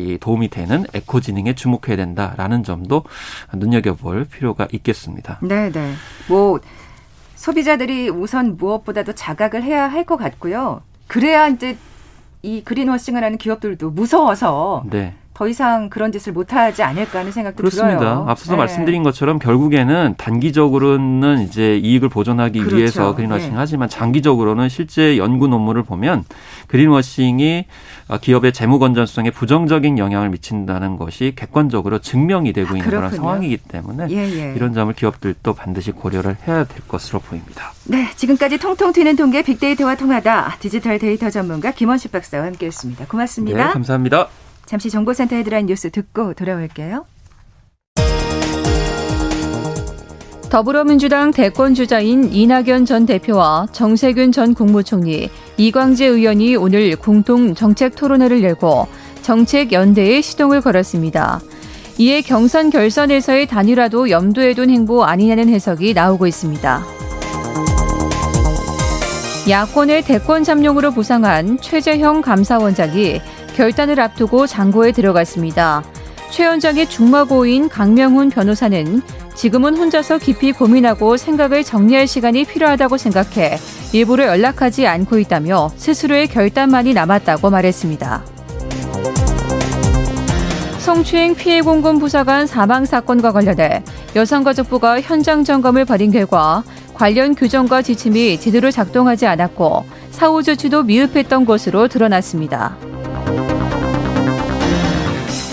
이 0.00 0.18
도움이 0.18 0.48
되는 0.48 0.84
에코 0.92 1.20
지능에 1.20 1.54
주목해야 1.54 1.96
된다라는 1.96 2.64
점도 2.64 3.04
눈여겨볼 3.54 4.24
필요가 4.24 4.66
있겠습니다. 4.72 5.38
네, 5.42 5.70
네. 5.70 5.92
뭐 6.28 6.58
소비자들이 7.36 8.08
우선 8.10 8.56
무엇보다도 8.56 9.12
자각을 9.14 9.62
해야 9.62 9.86
할 9.86 10.04
것 10.04 10.16
같고요. 10.16 10.80
그래야 11.06 11.46
이제 11.48 11.76
이 12.42 12.62
그린워싱을 12.64 13.22
하는 13.22 13.38
기업들도 13.38 13.90
무서워서 13.90 14.84
네. 14.90 15.14
더 15.38 15.46
이상 15.46 15.88
그런 15.88 16.10
짓을 16.10 16.32
못하지 16.32 16.82
않을까 16.82 17.20
하는 17.20 17.30
생각도 17.30 17.58
그렇습니다. 17.58 17.98
들어요. 18.00 18.24
앞서서 18.26 18.54
네. 18.54 18.58
말씀드린 18.58 19.04
것처럼 19.04 19.38
결국에는 19.38 20.16
단기적으로는 20.18 21.42
이제 21.42 21.78
이익을 21.78 22.08
보존하기 22.08 22.58
그렇죠. 22.58 22.76
위해서 22.76 23.14
그린워싱 23.14 23.50
네. 23.50 23.54
하지만 23.56 23.88
장기적으로는 23.88 24.68
실제 24.68 25.16
연구 25.16 25.46
논문을 25.46 25.84
보면 25.84 26.24
그린워싱이 26.66 27.66
기업의 28.20 28.52
재무 28.52 28.80
건전성에 28.80 29.30
부정적인 29.30 29.98
영향을 29.98 30.30
미친다는 30.30 30.96
것이 30.96 31.34
객관적으로 31.36 32.00
증명이 32.00 32.52
되고 32.52 32.74
있는 32.74 32.90
그런 32.90 33.08
상황이기 33.08 33.58
때문에 33.58 34.08
예, 34.10 34.16
예. 34.16 34.54
이런 34.56 34.74
점을 34.74 34.92
기업들도 34.92 35.54
반드시 35.54 35.92
고려를 35.92 36.36
해야 36.48 36.64
될 36.64 36.80
것으로 36.88 37.20
보입니다. 37.20 37.70
네, 37.84 38.08
지금까지 38.16 38.58
통통 38.58 38.92
튀는 38.92 39.14
통계 39.14 39.42
빅데이터와 39.42 39.94
통하다 39.94 40.56
디지털 40.58 40.98
데이터 40.98 41.30
전문가 41.30 41.70
김원식 41.70 42.10
박사와 42.10 42.46
함께했습니다. 42.46 43.06
고맙습니다. 43.06 43.66
네, 43.68 43.72
감사합니다. 43.72 44.26
잠시 44.68 44.90
정보센터 44.90 45.34
헤드라인 45.34 45.64
뉴스 45.64 45.90
듣고 45.90 46.34
돌아올게요. 46.34 47.06
더불어민주당 50.50 51.30
대권 51.30 51.74
주자인 51.74 52.30
이낙연 52.30 52.84
전 52.84 53.06
대표와 53.06 53.68
정세균 53.72 54.30
전 54.30 54.52
국무총리, 54.52 55.30
이광재 55.56 56.04
의원이 56.04 56.56
오늘 56.56 56.94
공동 56.96 57.54
정책 57.54 57.96
토론회를 57.96 58.42
열고 58.42 58.86
정책 59.22 59.72
연대에 59.72 60.20
시동을 60.20 60.60
걸었습니다. 60.60 61.40
이에 61.96 62.20
경선 62.20 62.68
결선에서의 62.68 63.46
단일화도 63.46 64.10
염두에 64.10 64.52
둔 64.52 64.68
행보 64.68 65.02
아니냐는 65.02 65.48
해석이 65.48 65.94
나오고 65.94 66.26
있습니다. 66.26 66.84
야권의 69.48 70.02
대권 70.02 70.44
잠룡으로 70.44 70.90
부상한 70.90 71.58
최재형 71.58 72.20
감사원장이 72.20 73.22
결단을 73.58 73.98
앞두고 73.98 74.46
장고에 74.46 74.92
들어갔습니다. 74.92 75.82
최 76.30 76.46
원장의 76.46 76.88
중마고인 76.88 77.68
강명훈 77.68 78.30
변호사는 78.30 79.02
지금은 79.34 79.76
혼자서 79.76 80.18
깊이 80.18 80.52
고민하고 80.52 81.16
생각을 81.16 81.64
정리할 81.64 82.06
시간이 82.06 82.44
필요하다고 82.44 82.96
생각해 82.96 83.58
일부러 83.92 84.28
연락하지 84.28 84.86
않고 84.86 85.18
있다며 85.18 85.72
스스로의 85.76 86.28
결단만이 86.28 86.94
남았다고 86.94 87.50
말했습니다. 87.50 88.22
성추행 90.78 91.34
피해 91.34 91.60
공군 91.60 91.98
부사관 91.98 92.46
사망 92.46 92.84
사건과 92.84 93.32
관련해 93.32 93.82
여성가족부가 94.14 95.00
현장 95.00 95.42
점검을 95.42 95.84
벌인 95.84 96.12
결과 96.12 96.62
관련 96.94 97.34
규정과 97.34 97.82
지침이 97.82 98.38
제대로 98.38 98.70
작동하지 98.70 99.26
않았고 99.26 99.84
사후 100.12 100.44
조치도 100.44 100.84
미흡했던 100.84 101.44
것으로 101.44 101.88
드러났습니다. 101.88 102.76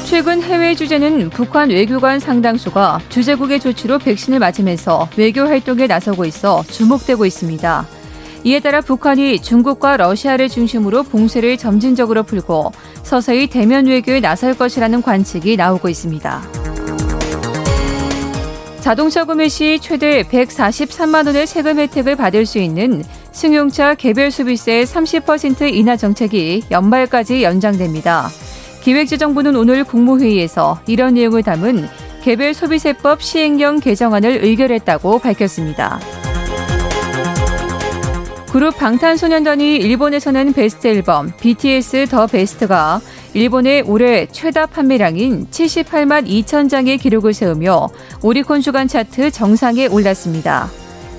최근 0.06 0.44
해외 0.44 0.76
주재는 0.76 1.32
북한 1.32 1.72
외교관 1.72 2.20
상당수가 2.20 3.02
주재국의 3.10 3.60
조치로 3.60 3.98
백신을 3.98 4.38
맞으면서 4.38 5.10
외교 5.18 5.41
활동에 5.41 5.88
나서고 5.88 6.26
있어 6.26 6.63
주목되고 6.70 7.26
있습니다. 7.26 7.88
이에 8.44 8.60
따라 8.60 8.82
북한이 8.82 9.41
중국과 9.41 9.98
러시아를 9.98 10.48
중심으로 10.48 11.02
봉쇄를 11.04 11.58
점진적으로 11.58 12.22
풀고 12.22 12.72
서서히 13.02 13.48
대면 13.48 13.88
외교에 13.88 14.20
나설 14.20 14.54
것이라는 14.54 15.02
관측이 15.02 15.58
나오고 15.58 15.89
있습니다. 15.89 16.41
자동차 18.82 19.24
구매 19.24 19.50
시 19.50 19.80
최대 19.82 20.22
143만 20.22 21.26
원의 21.26 21.48
세금 21.48 21.80
혜택을 21.80 22.15
받을 22.15 22.46
수 22.46 22.60
있는 22.60 23.04
승용차 23.32 23.96
개별 23.96 24.30
소비세 24.30 24.84
30% 24.84 25.74
인하 25.74 25.98
정책이 25.98 26.65
연말까지 26.70 27.41
연장됩니다. 27.41 28.30
기획재정부는 28.86 29.56
오늘 29.56 29.84
국무회의에서 29.84 30.80
이런 30.86 31.15
내용을 31.15 31.41
담은 31.41 31.88
개별 32.21 32.54
소비세법 32.54 33.19
시행령 33.19 33.80
개정안을 33.80 34.43
의결했다고 34.43 35.17
밝혔습니다. 35.17 36.00
그룹 38.52 38.78
방탄소년단이 38.78 39.78
일본에서는 39.78 40.54
베스트 40.54 40.88
앨범 40.88 41.34
BTS 41.39 42.06
더 42.10 42.28
베스트가 42.28 43.02
일본의 43.34 43.82
올해 43.88 44.28
최다 44.28 44.67
판매량인 44.67 45.48
78만 45.50 46.28
2천 46.28 46.69
장의 46.69 47.00
기록을 47.00 47.34
세우며 47.34 47.89
오리콘 48.21 48.62
주간 48.62 48.88
차트 48.88 49.32
정상에 49.32 49.88
올랐습니다. 49.88 50.69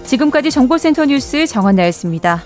지금까지 0.05 0.52
정보센터 0.52 1.07
뉴스 1.07 1.48
정원나였습니다. 1.48 2.44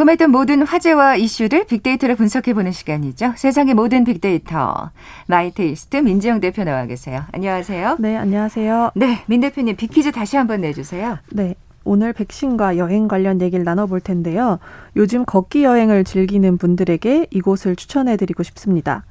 궁금했던 0.00 0.30
모든 0.30 0.62
화제와 0.62 1.16
이슈를 1.16 1.66
빅데이터로 1.66 2.16
분석해보는 2.16 2.72
시간이죠. 2.72 3.34
세상의 3.36 3.74
모든 3.74 4.04
빅데이터. 4.04 4.90
마이테이스트 5.26 5.98
민지영 5.98 6.40
대표 6.40 6.64
나와 6.64 6.86
계세요. 6.86 7.24
안녕하세요. 7.32 7.96
네, 7.98 8.16
안녕하세요. 8.16 8.92
네, 8.94 9.18
민 9.26 9.42
대표님 9.42 9.76
빅퀴즈 9.76 10.12
다시 10.12 10.38
한번 10.38 10.62
내주세요. 10.62 11.18
네. 11.30 11.54
오늘 11.84 12.14
백신과 12.14 12.78
여행 12.78 13.08
관련 13.08 13.42
얘기를 13.42 13.62
나눠볼 13.62 14.00
텐데요. 14.00 14.58
요즘 14.96 15.26
걷기 15.26 15.64
여행을 15.64 16.04
즐기는 16.04 16.56
분들에게 16.56 17.26
이곳을 17.30 17.76
추천해드리고 17.76 18.42
싶습니다. 18.42 19.04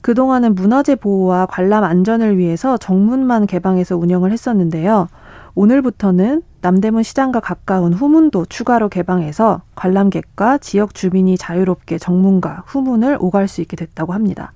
그동안은 0.00 0.54
문화재 0.54 0.94
보호와 0.94 1.44
관람 1.44 1.84
안전을 1.84 2.38
위해서 2.38 2.78
정문만 2.78 3.46
개방해서 3.46 3.98
운영을 3.98 4.32
했었는데요. 4.32 5.08
오늘부터는 5.54 6.42
남대문 6.62 7.02
시장과 7.02 7.40
가까운 7.40 7.92
후문도 7.92 8.46
추가로 8.46 8.88
개방해서 8.88 9.62
관람객과 9.74 10.58
지역 10.58 10.94
주민이 10.94 11.36
자유롭게 11.36 11.98
정문과 11.98 12.62
후문을 12.66 13.18
오갈 13.20 13.48
수 13.48 13.60
있게 13.60 13.76
됐다고 13.76 14.12
합니다. 14.12 14.52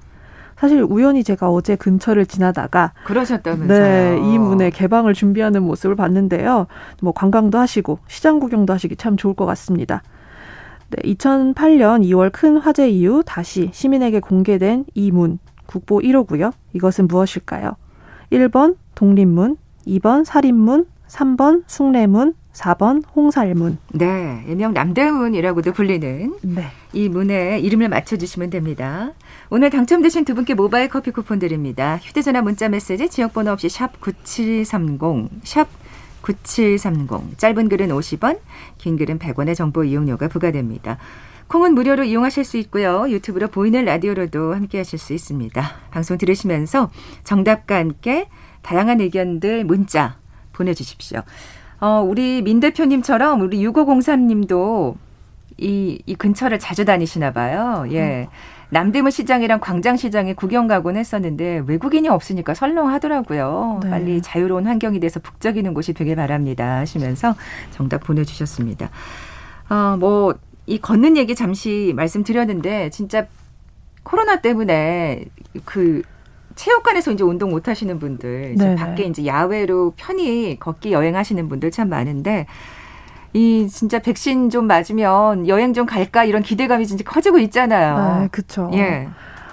사실 0.56 0.86
우연히 0.88 1.24
제가 1.24 1.50
어제 1.50 1.74
근처를 1.74 2.24
지나다가 2.24 2.92
그러셨다면서요. 3.04 3.78
네, 3.78 4.18
이 4.18 4.38
문에 4.38 4.70
개방을 4.70 5.14
준비하는 5.14 5.64
모습을 5.64 5.96
봤는데요. 5.96 6.68
뭐 7.02 7.12
관광도 7.12 7.58
하시고 7.58 7.98
시장 8.06 8.38
구경도 8.38 8.72
하시기 8.72 8.96
참 8.96 9.16
좋을 9.16 9.34
것 9.34 9.44
같습니다. 9.44 10.02
네, 10.90 11.12
2008년 11.12 12.04
2월 12.04 12.30
큰 12.32 12.56
화재 12.56 12.88
이후 12.88 13.22
다시 13.26 13.68
시민에게 13.72 14.20
공개된 14.20 14.84
이 14.94 15.10
문, 15.10 15.40
국보 15.66 16.00
1호고요. 16.00 16.52
이것은 16.72 17.08
무엇일까요? 17.08 17.74
1번 18.30 18.76
독립문, 18.94 19.56
2번 19.86 20.24
살인문, 20.24 20.86
3번 21.16 21.64
숭례문, 21.66 22.34
4번 22.52 23.02
홍살문. 23.14 23.78
네, 23.94 24.44
일명 24.46 24.74
남대문이라고도 24.74 25.72
불리는 25.72 26.34
네. 26.42 26.66
이 26.92 27.08
문에 27.08 27.58
이름을 27.58 27.88
맞춰주시면 27.88 28.50
됩니다. 28.50 29.12
오늘 29.48 29.70
당첨되신 29.70 30.26
두 30.26 30.34
분께 30.34 30.52
모바일 30.52 30.88
커피 30.88 31.10
쿠폰 31.10 31.38
드립니다. 31.38 31.98
휴대전화 32.02 32.42
문자 32.42 32.68
메시지 32.68 33.08
지역번호 33.08 33.52
없이 33.52 33.70
샵 33.70 33.98
9730, 34.00 35.30
샵 35.42 35.68
9730. 36.20 37.38
짧은 37.38 37.68
글은 37.70 37.88
50원, 37.88 38.38
긴 38.76 38.96
글은 38.98 39.18
100원의 39.18 39.54
정보 39.54 39.84
이용료가 39.84 40.28
부과됩니다. 40.28 40.98
콩은 41.48 41.74
무료로 41.74 42.04
이용하실 42.04 42.44
수 42.44 42.58
있고요. 42.58 43.08
유튜브로 43.08 43.48
보이는 43.48 43.82
라디오로도 43.84 44.54
함께 44.54 44.78
하실 44.78 44.98
수 44.98 45.14
있습니다. 45.14 45.62
방송 45.90 46.18
들으시면서 46.18 46.90
정답과 47.24 47.76
함께 47.76 48.28
다양한 48.62 49.00
의견들 49.00 49.64
문자 49.64 50.18
보내주십시오. 50.56 51.20
어, 51.80 52.04
우리 52.06 52.42
민 52.42 52.60
대표님처럼 52.60 53.42
우리 53.42 53.58
6503님도 53.66 54.96
이, 55.58 56.02
이 56.04 56.14
근처를 56.14 56.58
자주 56.58 56.84
다니시나 56.84 57.32
봐요. 57.32 57.84
예. 57.90 58.28
남대문 58.70 59.10
시장이랑 59.10 59.60
광장시장에 59.60 60.34
구경 60.34 60.66
가곤 60.66 60.96
했었는데 60.96 61.62
외국인이 61.66 62.08
없으니까 62.08 62.54
설렁하더라고요. 62.54 63.80
네. 63.84 63.90
빨리 63.90 64.22
자유로운 64.22 64.66
환경이 64.66 64.98
돼서 64.98 65.20
북적이는 65.20 65.72
곳이 65.72 65.92
되길 65.92 66.16
바랍니다. 66.16 66.78
하시면서 66.78 67.36
정답 67.70 68.02
보내주셨습니다. 68.02 68.90
어, 69.70 69.96
뭐, 69.98 70.34
이 70.66 70.80
걷는 70.80 71.16
얘기 71.16 71.36
잠시 71.36 71.92
말씀드렸는데 71.94 72.90
진짜 72.90 73.26
코로나 74.02 74.40
때문에 74.40 75.24
그 75.64 76.02
체육관에서 76.56 77.12
이제 77.12 77.22
운동 77.22 77.50
못 77.50 77.68
하시는 77.68 77.98
분들, 77.98 78.54
이제 78.54 78.74
밖에 78.74 79.04
이제 79.04 79.24
야외로 79.26 79.92
편히 79.96 80.58
걷기 80.58 80.92
여행하시는 80.92 81.48
분들 81.48 81.70
참 81.70 81.88
많은데 81.88 82.46
이 83.32 83.68
진짜 83.68 83.98
백신 83.98 84.50
좀 84.50 84.66
맞으면 84.66 85.46
여행 85.46 85.74
좀 85.74 85.86
갈까 85.86 86.24
이런 86.24 86.42
기대감이 86.42 86.86
진짜 86.86 87.04
커지고 87.04 87.38
있잖아요. 87.38 87.96
아, 87.96 88.28
그렇죠. 88.32 88.70
예. 88.72 89.08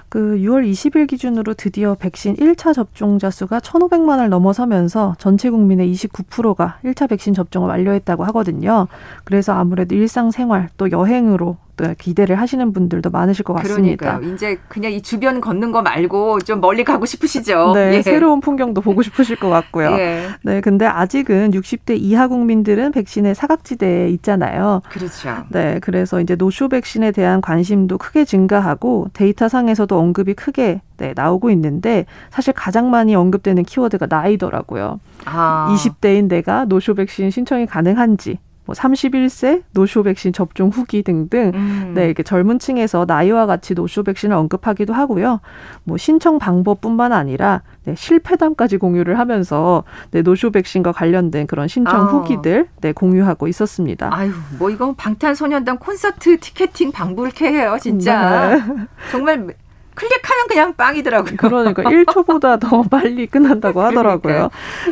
그 0.07 0.37
6월 0.37 0.69
20일 0.69 1.07
기준으로 1.07 1.55
드디어 1.55 1.95
백신 1.95 2.35
1차 2.35 2.73
접종자 2.73 3.31
수가 3.31 3.59
1,500만을 3.59 4.29
넘어서면서 4.29 5.15
전체 5.17 5.49
국민의 5.49 5.91
29%가 5.91 6.77
1차 6.85 7.09
백신 7.09 7.33
접종을 7.33 7.67
완료했다고 7.67 8.23
하거든요. 8.25 8.87
그래서 9.23 9.53
아무래도 9.53 9.95
일상생활 9.95 10.69
또 10.77 10.91
여행으로 10.91 11.57
기대를 11.97 12.39
하시는 12.39 12.71
분들도 12.73 13.09
많으실 13.09 13.43
것 13.43 13.53
같습니다. 13.53 14.17
그러니까요. 14.19 14.33
이제 14.33 14.59
그냥 14.67 14.91
이 14.91 15.01
주변 15.01 15.41
걷는 15.41 15.71
거 15.71 15.81
말고 15.81 16.39
좀 16.41 16.61
멀리 16.61 16.83
가고 16.83 17.05
싶으시죠. 17.05 17.73
네, 17.75 17.95
예. 17.95 18.01
새로운 18.01 18.39
풍경도 18.39 18.81
보고 18.81 19.01
싶으실 19.01 19.37
것 19.37 19.49
같고요. 19.49 19.91
예. 19.93 20.27
네, 20.43 20.61
근데 20.61 20.85
아직은 20.85 21.51
60대 21.51 21.97
이하 21.99 22.27
국민들은 22.27 22.91
백신의 22.91 23.35
사각지대에 23.35 24.09
있잖아요. 24.09 24.81
그렇죠. 24.89 25.45
네, 25.49 25.79
그래서 25.81 26.21
이제 26.21 26.35
노쇼 26.35 26.69
백신에 26.69 27.11
대한 27.11 27.41
관심도 27.41 27.97
크게 27.97 28.25
증가하고 28.25 29.07
데이터 29.13 29.49
상에서도 29.49 29.97
언급이 29.97 30.33
크게 30.33 30.81
네, 30.97 31.13
나오고 31.15 31.49
있는데 31.51 32.05
사실 32.29 32.53
가장 32.53 32.89
많이 32.91 33.15
언급되는 33.15 33.63
키워드가 33.63 34.07
나이더라고요. 34.09 34.99
아. 35.25 35.75
20대인 35.75 36.27
내가 36.27 36.65
노쇼 36.65 36.93
백신 36.93 37.31
신청이 37.31 37.65
가능한지 37.65 38.37
뭐 38.65 38.73
31세 38.73 39.63
노쇼 39.71 40.03
백신 40.03 40.33
접종 40.33 40.69
후기 40.69 41.03
등등 41.03 41.51
음. 41.53 41.91
네 41.95 42.05
이렇게 42.05 42.23
젊은 42.23 42.59
층에서 42.59 43.05
나이와 43.05 43.45
같이 43.45 43.73
노쇼 43.73 44.03
백신을 44.03 44.35
언급하기도 44.35 44.93
하고요. 44.93 45.41
뭐 45.83 45.97
신청 45.97 46.39
방법뿐만 46.39 47.11
아니라 47.11 47.61
네, 47.83 47.95
실패담까지 47.95 48.77
공유를 48.77 49.19
하면서 49.19 49.83
네, 50.11 50.21
노쇼 50.21 50.51
백신과 50.51 50.93
관련된 50.93 51.47
그런 51.47 51.67
신청 51.67 52.01
아. 52.01 52.03
후기들 52.05 52.67
네, 52.81 52.93
공유하고 52.93 53.47
있었습니다. 53.47 54.09
아유, 54.13 54.31
뭐 54.57 54.69
이거 54.69 54.93
방탄소년단 54.95 55.77
콘서트 55.79 56.39
티켓팅 56.39 56.91
방불케 56.91 57.47
해요, 57.47 57.77
진짜. 57.81 58.55
네. 58.55 58.63
정말 59.11 59.53
클릭하면 59.95 60.47
그냥 60.47 60.73
빵이더라고요. 60.75 61.35
그러니까 61.37 61.83
1초보다 61.83 62.59
더 62.59 62.83
빨리 62.89 63.27
끝난다고 63.27 63.81
하더라고요. 63.81 64.49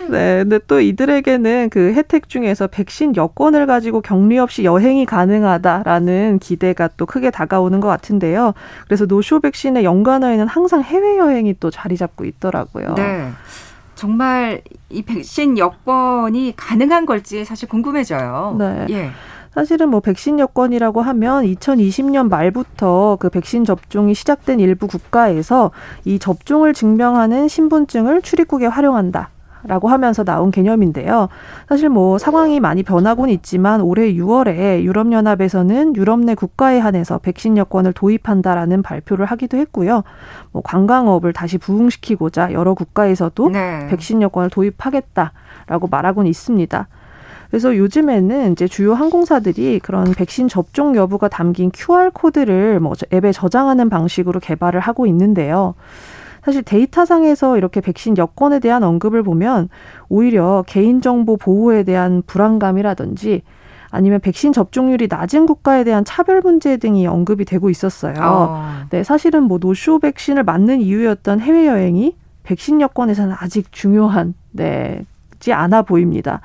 네. 0.09 0.39
근데 0.43 0.59
또 0.67 0.79
이들에게는 0.79 1.69
그 1.69 1.93
혜택 1.93 2.29
중에서 2.29 2.67
백신 2.67 3.15
여권을 3.15 3.67
가지고 3.67 4.01
격리 4.01 4.37
없이 4.37 4.63
여행이 4.63 5.05
가능하다라는 5.05 6.39
기대가 6.39 6.89
또 6.97 7.05
크게 7.05 7.31
다가오는 7.31 7.79
것 7.79 7.87
같은데요. 7.87 8.53
그래서 8.85 9.05
노쇼 9.05 9.39
백신의 9.39 9.83
연관어에는 9.83 10.47
항상 10.47 10.81
해외 10.81 11.17
여행이 11.17 11.55
또 11.59 11.69
자리 11.69 11.97
잡고 11.97 12.25
있더라고요. 12.25 12.95
네. 12.95 13.29
정말 13.95 14.61
이 14.89 15.03
백신 15.03 15.57
여권이 15.57 16.55
가능한 16.57 17.05
걸지 17.05 17.45
사실 17.45 17.69
궁금해져요. 17.69 18.55
네. 18.57 18.87
예. 18.89 19.11
사실은 19.51 19.89
뭐 19.89 19.99
백신 19.99 20.39
여권이라고 20.39 21.01
하면 21.01 21.43
2020년 21.43 22.29
말부터 22.29 23.17
그 23.19 23.29
백신 23.29 23.65
접종이 23.65 24.13
시작된 24.13 24.59
일부 24.61 24.87
국가에서 24.87 25.71
이 26.05 26.19
접종을 26.19 26.73
증명하는 26.73 27.47
신분증을 27.47 28.21
출입국에 28.21 28.65
활용한다. 28.67 29.29
라고 29.63 29.89
하면서 29.89 30.23
나온 30.23 30.49
개념인데요. 30.49 31.29
사실 31.69 31.87
뭐 31.87 32.17
상황이 32.17 32.59
많이 32.59 32.81
변하고는 32.81 33.31
있지만 33.35 33.81
올해 33.81 34.11
6월에 34.13 34.81
유럽연합에서는 34.81 35.95
유럽 35.95 36.19
내 36.19 36.33
국가에 36.33 36.79
한해서 36.79 37.19
백신 37.19 37.57
여권을 37.57 37.93
도입한다라는 37.93 38.81
발표를 38.81 39.25
하기도 39.25 39.57
했고요. 39.57 40.03
뭐 40.51 40.63
관광업을 40.63 41.33
다시 41.33 41.59
부흥시키고자 41.59 42.53
여러 42.53 42.73
국가에서도 42.73 43.49
네. 43.49 43.87
백신 43.89 44.23
여권을 44.23 44.49
도입하겠다라고 44.49 45.87
말하고는 45.91 46.27
있습니다. 46.27 46.87
그래서 47.51 47.75
요즘에는 47.75 48.53
이제 48.53 48.65
주요 48.65 48.93
항공사들이 48.93 49.81
그런 49.83 50.05
백신 50.05 50.47
접종 50.47 50.95
여부가 50.95 51.27
담긴 51.27 51.69
QR 51.73 52.09
코드를 52.11 52.79
뭐 52.79 52.93
앱에 53.13 53.33
저장하는 53.33 53.89
방식으로 53.89 54.39
개발을 54.39 54.79
하고 54.79 55.05
있는데요. 55.05 55.75
사실 56.45 56.63
데이터상에서 56.63 57.57
이렇게 57.57 57.81
백신 57.81 58.17
여권에 58.17 58.59
대한 58.59 58.83
언급을 58.83 59.21
보면 59.21 59.67
오히려 60.07 60.63
개인정보 60.65 61.37
보호에 61.37 61.83
대한 61.83 62.23
불안감이라든지 62.25 63.43
아니면 63.91 64.21
백신 64.21 64.53
접종률이 64.53 65.07
낮은 65.09 65.45
국가에 65.45 65.83
대한 65.83 66.05
차별 66.05 66.39
문제 66.39 66.77
등이 66.77 67.05
언급이 67.05 67.43
되고 67.43 67.69
있었어요. 67.69 68.15
어. 68.21 68.65
네, 68.91 69.03
사실은 69.03 69.43
뭐 69.43 69.57
노쇼 69.59 69.99
백신을 69.99 70.43
맞는 70.43 70.79
이유였던 70.79 71.41
해외 71.41 71.67
여행이 71.67 72.15
백신 72.43 72.79
여권에서는 72.79 73.35
아직 73.37 73.73
중요한 73.73 74.33
네, 74.51 75.03
지 75.41 75.51
않아 75.51 75.81
보입니다. 75.81 76.39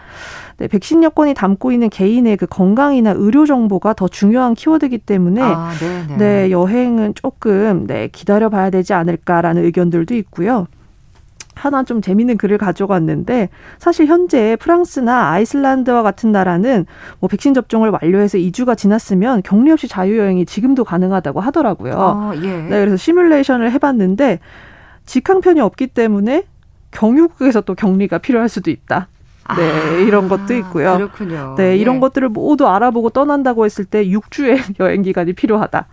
네, 0.59 0.69
백신 0.69 1.03
여권이 1.03 1.35
담고 1.35 1.73
있는 1.73 1.91
개인의 1.91 2.39
그 2.39 2.47
건강이나 2.47 3.13
의료 3.17 3.45
정보가 3.45 3.93
더 3.93 4.09
중요한 4.09 4.55
키워드이기 4.55 4.99
때문에 4.99 5.43
아, 5.43 5.71
네, 6.19 6.51
여행은 6.51 7.15
조금 7.15 7.87
네, 7.87 8.09
기다려 8.09 8.49
봐야 8.49 8.71
되지 8.71 8.95
않을까라는 8.95 9.65
의견들도 9.65 10.15
있고요. 10.15 10.67
하나 11.55 11.83
좀 11.83 12.03
재밌는 12.03 12.37
글을 12.37 12.59
가져갔는데 12.59 13.49
사실 13.79 14.07
현재 14.07 14.57
프랑스나 14.61 15.31
아이슬란드와 15.31 16.03
같은 16.03 16.31
나라는 16.31 16.85
뭐 17.19 17.29
백신 17.29 17.55
접종을 17.55 17.91
완료해서 17.91 18.37
2주가 18.37 18.77
지났으면 18.77 19.43
격리 19.43 19.71
없이 19.73 19.89
자유여행이 19.89 20.45
지금도 20.45 20.85
가능하다고 20.85 21.41
하더라고요. 21.41 21.95
아, 21.99 22.33
예. 22.37 22.47
네, 22.47 22.69
그래서 22.69 22.97
시뮬레이션을 22.97 23.73
해봤는데 23.73 24.39
직항편이 25.07 25.61
없기 25.61 25.89
때문에 25.89 26.45
경유국에서 26.91 27.63
또 27.63 27.75
격리가 27.75 28.19
필요할 28.19 28.49
수도 28.49 28.71
있다. 28.71 29.09
네, 29.57 29.71
아, 29.71 29.91
이런 29.99 30.29
것도 30.29 30.55
있고요. 30.55 30.97
그렇군요. 30.97 31.55
네, 31.57 31.77
이런 31.77 31.97
예. 31.97 32.01
것들을 32.01 32.29
모두 32.29 32.67
알아보고 32.67 33.11
떠난다고 33.11 33.65
했을 33.65 33.85
때 33.85 34.05
6주의 34.07 34.59
여행 34.81 35.03
기간이 35.03 35.33
필요하다. 35.33 35.87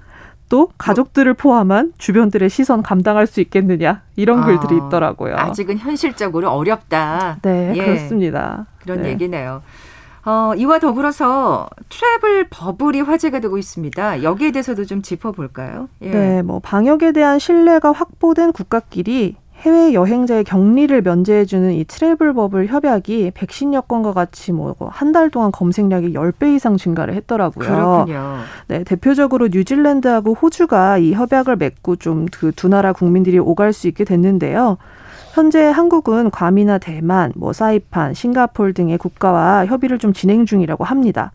또 0.49 0.69
가족들을 0.77 1.33
포함한 1.33 1.93
주변들의 1.97 2.49
시선 2.49 2.83
감당할 2.83 3.25
수 3.25 3.41
있겠느냐 3.41 4.01
이런 4.15 4.43
아, 4.43 4.45
글들이 4.45 4.75
있더라고요. 4.85 5.35
아직은 5.35 5.77
현실적으로 5.77 6.51
어렵다. 6.51 7.39
네, 7.41 7.73
예. 7.75 7.83
그렇습니다. 7.83 8.67
그런 8.81 9.01
네. 9.01 9.09
얘기네요. 9.09 9.61
어, 10.25 10.53
이와 10.55 10.79
더불어서 10.79 11.67
트래블 11.89 12.47
버블이 12.49 13.01
화제가 13.01 13.39
되고 13.39 13.57
있습니다. 13.57 14.23
여기에 14.23 14.51
대해서도 14.51 14.85
좀 14.85 15.01
짚어볼까요? 15.01 15.89
예. 16.01 16.11
네, 16.11 16.41
뭐 16.41 16.59
방역에 16.59 17.11
대한 17.11 17.39
신뢰가 17.39 17.91
확보된 17.91 18.53
국가끼리 18.53 19.35
해외 19.63 19.93
여행자의 19.93 20.43
격리를 20.43 21.01
면제해주는 21.01 21.71
이 21.71 21.85
트래블 21.85 22.33
버블 22.33 22.67
협약이 22.67 23.31
백신 23.33 23.73
여권과 23.73 24.11
같이 24.13 24.51
뭐 24.51 24.75
한 24.91 25.13
달 25.13 25.29
동안 25.29 25.51
검색량이 25.51 26.13
10배 26.13 26.55
이상 26.55 26.75
증가를 26.75 27.13
했더라고요. 27.15 27.65
그렇군요. 27.67 28.37
네, 28.67 28.83
대표적으로 28.83 29.47
뉴질랜드하고 29.47 30.33
호주가 30.33 30.97
이 30.97 31.13
협약을 31.13 31.55
맺고 31.55 31.95
좀 31.97 32.25
그 32.31 32.51
두 32.51 32.67
나라 32.67 32.91
국민들이 32.93 33.39
오갈 33.39 33.71
수 33.73 33.87
있게 33.87 34.03
됐는데요. 34.03 34.77
현재 35.33 35.63
한국은 35.69 36.29
괌이나 36.29 36.77
대만, 36.77 37.31
뭐 37.35 37.53
사이판, 37.53 38.13
싱가폴 38.13 38.73
등의 38.73 38.97
국가와 38.97 39.65
협의를 39.65 39.97
좀 39.97 40.13
진행 40.13 40.45
중이라고 40.45 40.83
합니다. 40.83 41.31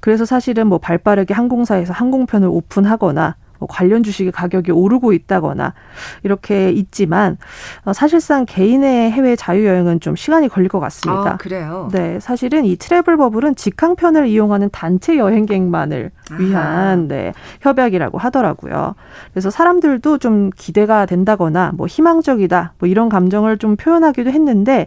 그래서 0.00 0.24
사실은 0.24 0.66
뭐 0.66 0.78
발빠르게 0.78 1.34
항공사에서 1.34 1.92
항공편을 1.92 2.48
오픈하거나 2.48 3.22
뭐 3.22 3.34
관련 3.66 4.02
주식의 4.02 4.32
가격이 4.32 4.72
오르고 4.72 5.12
있다거나 5.12 5.74
이렇게 6.22 6.70
있지만 6.70 7.36
어, 7.84 7.92
사실상 7.92 8.46
개인의 8.46 9.10
해외 9.10 9.36
자유여행은 9.36 10.00
좀 10.00 10.16
시간이 10.16 10.48
걸릴 10.48 10.68
것 10.68 10.80
같습니다. 10.80 11.32
아, 11.32 11.36
그래요? 11.36 11.88
네, 11.92 12.20
사실은 12.20 12.64
이 12.64 12.76
트래블 12.76 13.16
버블은 13.16 13.54
직항편을 13.54 14.26
이용하는 14.26 14.70
단체 14.72 15.16
여행객만을 15.16 16.10
위한 16.38 17.08
네, 17.08 17.32
협약이라고 17.60 18.18
하더라고요. 18.18 18.94
그래서 19.32 19.50
사람들도 19.50 20.18
좀 20.18 20.50
기대가 20.56 21.06
된다거나 21.06 21.72
뭐 21.74 21.86
희망적이다 21.86 22.74
뭐 22.78 22.88
이런 22.88 23.08
감정을 23.08 23.58
좀 23.58 23.76
표현하기도 23.76 24.30
했는데 24.30 24.86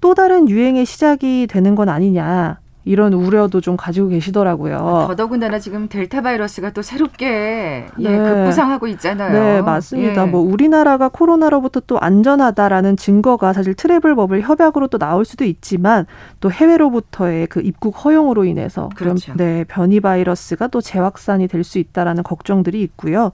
또 0.00 0.14
다른 0.14 0.48
유행의 0.48 0.84
시작이 0.84 1.46
되는 1.48 1.74
건 1.74 1.88
아니냐 1.88 2.58
이런 2.84 3.12
우려도 3.12 3.60
좀 3.60 3.76
가지고 3.76 4.08
계시더라고요. 4.08 5.06
더더군다나 5.08 5.58
지금 5.58 5.88
델타 5.88 6.20
바이러스가 6.20 6.70
또 6.70 6.82
새롭게 6.82 7.86
예, 7.98 8.08
네. 8.08 8.18
급부상하고 8.18 8.86
있잖아요. 8.88 9.32
네, 9.32 9.62
맞습니다. 9.62 10.22
예. 10.22 10.30
뭐 10.30 10.40
우리나라가 10.40 11.08
코로나로부터 11.08 11.80
또 11.86 11.98
안전하다라는 12.00 12.96
증거가 12.96 13.52
사실 13.52 13.74
트래블법을 13.74 14.42
협약으로 14.42 14.88
또 14.88 14.98
나올 14.98 15.24
수도 15.24 15.44
있지만 15.44 16.06
또 16.40 16.50
해외로부터의 16.50 17.46
그 17.46 17.60
입국 17.60 18.04
허용으로 18.04 18.44
인해서 18.44 18.88
그렇죠. 18.94 19.32
그럼 19.32 19.36
네, 19.38 19.64
변이 19.64 20.00
바이러스가 20.00 20.66
또 20.68 20.80
재확산이 20.80 21.48
될 21.48 21.62
수 21.62 21.78
있다라는 21.78 22.24
걱정들이 22.24 22.82
있고요. 22.82 23.30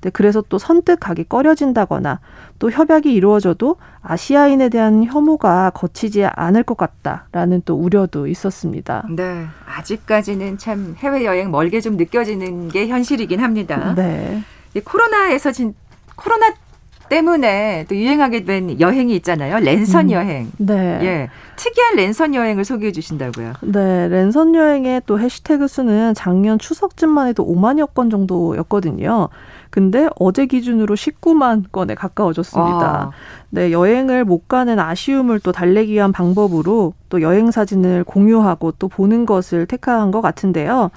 네, 0.00 0.10
그래서 0.10 0.42
또 0.48 0.58
선뜻 0.58 0.98
가기 0.98 1.24
꺼려진다거나 1.24 2.20
또 2.58 2.70
협약이 2.70 3.12
이루어져도 3.12 3.76
아시아인에 4.02 4.68
대한 4.70 5.04
혐오가 5.04 5.70
거치지 5.70 6.24
않을 6.24 6.62
것 6.62 6.76
같다라는 6.76 7.62
또 7.64 7.74
우려도 7.74 8.26
있었습니다. 8.26 9.06
네. 9.10 9.46
아직까지는 9.66 10.58
참 10.58 10.94
해외여행 10.98 11.50
멀게 11.50 11.80
좀 11.80 11.96
느껴지는 11.96 12.68
게 12.68 12.88
현실이긴 12.88 13.40
합니다. 13.40 13.94
네. 13.94 14.42
이 14.74 14.80
코로나에서 14.80 15.52
진 15.52 15.74
코로나 16.16 16.54
때문에 17.10 17.84
또 17.88 17.96
유행하게 17.96 18.44
된 18.44 18.80
여행이 18.80 19.14
있잖아요. 19.16 19.58
랜선 19.58 20.06
음, 20.06 20.10
여행. 20.12 20.52
네. 20.58 20.74
예. 21.02 21.28
특이한 21.56 21.96
랜선 21.96 22.34
여행을 22.34 22.64
소개해 22.64 22.92
주신다고요. 22.92 23.54
네. 23.62 24.08
랜선 24.08 24.54
여행의 24.54 25.02
또 25.04 25.18
해시태그 25.18 25.66
수는 25.66 26.14
작년 26.14 26.58
추석쯤만 26.58 27.26
해도 27.26 27.44
5만여 27.44 27.92
건 27.92 28.08
정도였거든요. 28.08 29.28
근데 29.70 30.08
어제 30.18 30.46
기준으로 30.46 30.96
19만 30.96 31.70
건에 31.70 31.94
가까워졌습니다. 31.94 32.86
아. 32.86 33.10
네, 33.50 33.72
여행을 33.72 34.24
못 34.24 34.48
가는 34.48 34.78
아쉬움을 34.78 35.40
또 35.40 35.52
달래기 35.52 35.92
위한 35.92 36.12
방법으로 36.12 36.94
또 37.08 37.22
여행 37.22 37.50
사진을 37.50 38.04
공유하고 38.04 38.72
또 38.72 38.88
보는 38.88 39.26
것을 39.26 39.66
택한 39.66 40.10
것 40.10 40.20
같은데요. 40.20 40.90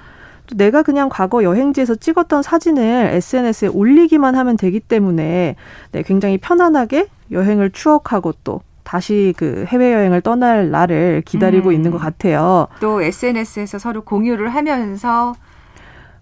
또 0.46 0.56
내가 0.56 0.82
그냥 0.82 1.08
과거 1.08 1.42
여행지에서 1.42 1.94
찍었던 1.94 2.42
사진을 2.42 3.10
SNS에 3.12 3.68
올리기만 3.68 4.34
하면 4.34 4.56
되기 4.56 4.80
때문에 4.80 5.56
네, 5.92 6.02
굉장히 6.02 6.36
편안하게 6.38 7.06
여행을 7.30 7.70
추억하고 7.70 8.34
또 8.44 8.60
다시 8.82 9.32
그 9.36 9.64
해외여행을 9.66 10.20
떠날 10.20 10.70
날을 10.70 11.22
기다리고 11.24 11.70
음. 11.70 11.72
있는 11.72 11.90
것 11.90 11.98
같아요. 11.98 12.68
또 12.80 13.00
SNS에서 13.00 13.78
서로 13.78 14.02
공유를 14.02 14.50
하면서 14.50 15.34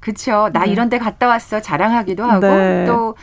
그쵸. 0.02 0.50
나 0.52 0.64
네. 0.64 0.72
이런 0.72 0.88
데 0.90 0.98
갔다 0.98 1.28
왔어. 1.28 1.60
자랑하기도 1.60 2.22
하고 2.24 2.40
네. 2.46 2.84
또 2.86 3.14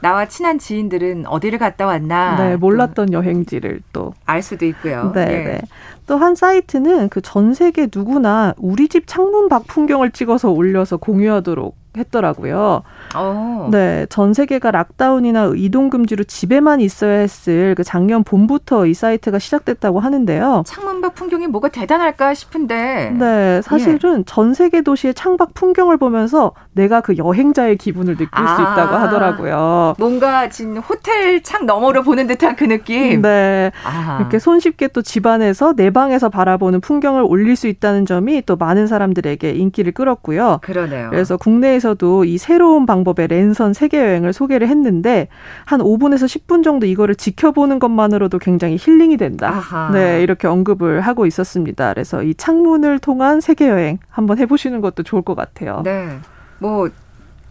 나와 0.00 0.26
친한 0.26 0.58
지인들은 0.58 1.24
어디를 1.26 1.58
갔다 1.58 1.86
왔나. 1.86 2.36
네, 2.36 2.56
몰랐던 2.56 3.12
여행지를 3.12 3.80
또 3.94 4.12
알 4.26 4.42
수도 4.42 4.66
있고요. 4.66 5.12
네. 5.14 5.24
네. 5.24 5.44
네. 5.44 5.60
또한 6.06 6.34
사이트는 6.34 7.08
그 7.08 7.20
전 7.22 7.54
세계 7.54 7.88
누구나 7.94 8.52
우리 8.58 8.88
집 8.88 9.06
창문 9.06 9.48
밖 9.48 9.66
풍경을 9.66 10.10
찍어서 10.10 10.50
올려서 10.50 10.98
공유하도록 10.98 11.74
했더라고요. 11.96 12.82
오. 13.14 13.18
어. 13.18 13.68
네, 13.70 14.06
전 14.08 14.34
세계가 14.34 14.70
lockdown이나 14.70 15.52
이동 15.56 15.90
금지로 15.90 16.24
집에만 16.24 16.80
있어야 16.80 17.18
했을 17.18 17.74
그 17.76 17.84
작년 17.84 18.24
봄부터 18.24 18.86
이 18.86 18.94
사이트가 18.94 19.38
시작됐다고 19.38 20.00
하는데요. 20.00 20.62
창문밖 20.66 21.14
풍경이 21.14 21.46
뭐가 21.46 21.68
대단할까 21.68 22.34
싶은데. 22.34 23.10
네, 23.18 23.62
사실은 23.62 24.20
예. 24.20 24.24
전 24.26 24.54
세계 24.54 24.82
도시의 24.82 25.14
창밖 25.14 25.54
풍경을 25.54 25.96
보면서 25.96 26.52
내가 26.76 27.00
그 27.00 27.16
여행자의 27.16 27.76
기분을 27.76 28.16
느낄 28.16 28.28
아. 28.32 28.54
수 28.54 28.62
있다고 28.62 28.94
하더라고요. 28.96 29.94
뭔가 29.98 30.48
진 30.50 30.76
호텔 30.76 31.42
창 31.42 31.64
너머로 31.64 32.02
보는 32.02 32.26
듯한 32.26 32.54
그 32.54 32.64
느낌. 32.64 33.22
네, 33.22 33.72
아. 33.84 34.18
이렇게 34.20 34.38
손쉽게 34.38 34.88
또 34.88 35.00
집안에서 35.00 35.72
내 35.74 35.90
방에서 35.90 36.28
바라보는 36.28 36.82
풍경을 36.82 37.24
올릴 37.26 37.56
수 37.56 37.66
있다는 37.66 38.04
점이 38.04 38.42
또 38.44 38.56
많은 38.56 38.86
사람들에게 38.86 39.50
인기를 39.50 39.92
끌었고요. 39.92 40.60
그러네요. 40.62 41.08
그래서 41.10 41.38
국내에서도 41.38 42.24
이 42.26 42.36
새로운 42.36 42.84
방법의 42.84 43.28
랜선 43.28 43.72
세계 43.72 43.98
여행을 43.98 44.34
소개를 44.34 44.68
했는데 44.68 45.28
한 45.64 45.80
5분에서 45.80 46.26
10분 46.26 46.62
정도 46.62 46.86
이거를 46.86 47.14
지켜보는 47.14 47.78
것만으로도 47.78 48.38
굉장히 48.38 48.76
힐링이 48.78 49.16
된다. 49.16 49.48
아하. 49.48 49.90
네, 49.92 50.22
이렇게 50.22 50.46
언급을 50.46 51.00
하고 51.00 51.24
있었습니다. 51.24 51.94
그래서 51.94 52.22
이 52.22 52.34
창문을 52.34 52.98
통한 52.98 53.40
세계 53.40 53.68
여행 53.68 53.98
한번 54.10 54.38
해보시는 54.38 54.82
것도 54.82 55.02
좋을 55.02 55.22
것 55.22 55.34
같아요. 55.34 55.80
네, 55.82 56.18
뭐 56.58 56.88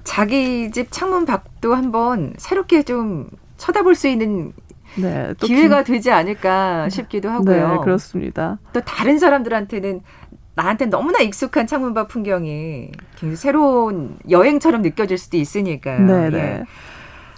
자기 0.03 0.71
집 0.71 0.91
창문 0.91 1.25
밖도 1.25 1.73
한번 1.75 2.33
새롭게 2.37 2.83
좀 2.83 3.29
쳐다볼 3.57 3.95
수 3.95 4.07
있는 4.07 4.53
네, 4.97 5.33
기회가 5.39 5.83
기... 5.83 5.93
되지 5.93 6.11
않을까 6.11 6.89
싶기도 6.89 7.29
하고요. 7.29 7.67
네, 7.69 7.77
그렇습니다. 7.83 8.59
또 8.71 8.81
다른 8.81 9.19
사람들한테는 9.19 10.01
나한테 10.55 10.85
너무나 10.85 11.19
익숙한 11.19 11.67
창문밖 11.67 12.07
풍경이 12.07 12.91
굉장히 13.15 13.35
새로운 13.35 14.17
여행처럼 14.29 14.81
느껴질 14.81 15.17
수도 15.17 15.37
있으니까요. 15.37 15.99
네, 16.05 16.29
네. 16.29 16.37
예. 16.37 16.63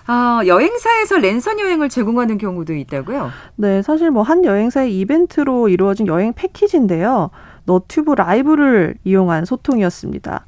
아, 0.10 0.42
여행사에서 0.46 1.18
랜선 1.18 1.60
여행을 1.60 1.90
제공하는 1.90 2.38
경우도 2.38 2.74
있다고요? 2.76 3.30
네, 3.56 3.82
사실 3.82 4.12
뭐 4.12 4.24
한 4.24 4.46
여행사의 4.46 4.98
이벤트로 5.00 5.68
이루어진 5.70 6.08
여행 6.08 6.32
패키지인데요. 6.34 7.32
너튜브 7.66 8.14
라이브를 8.14 8.96
이용한 9.04 9.46
소통이었습니다. 9.46 10.46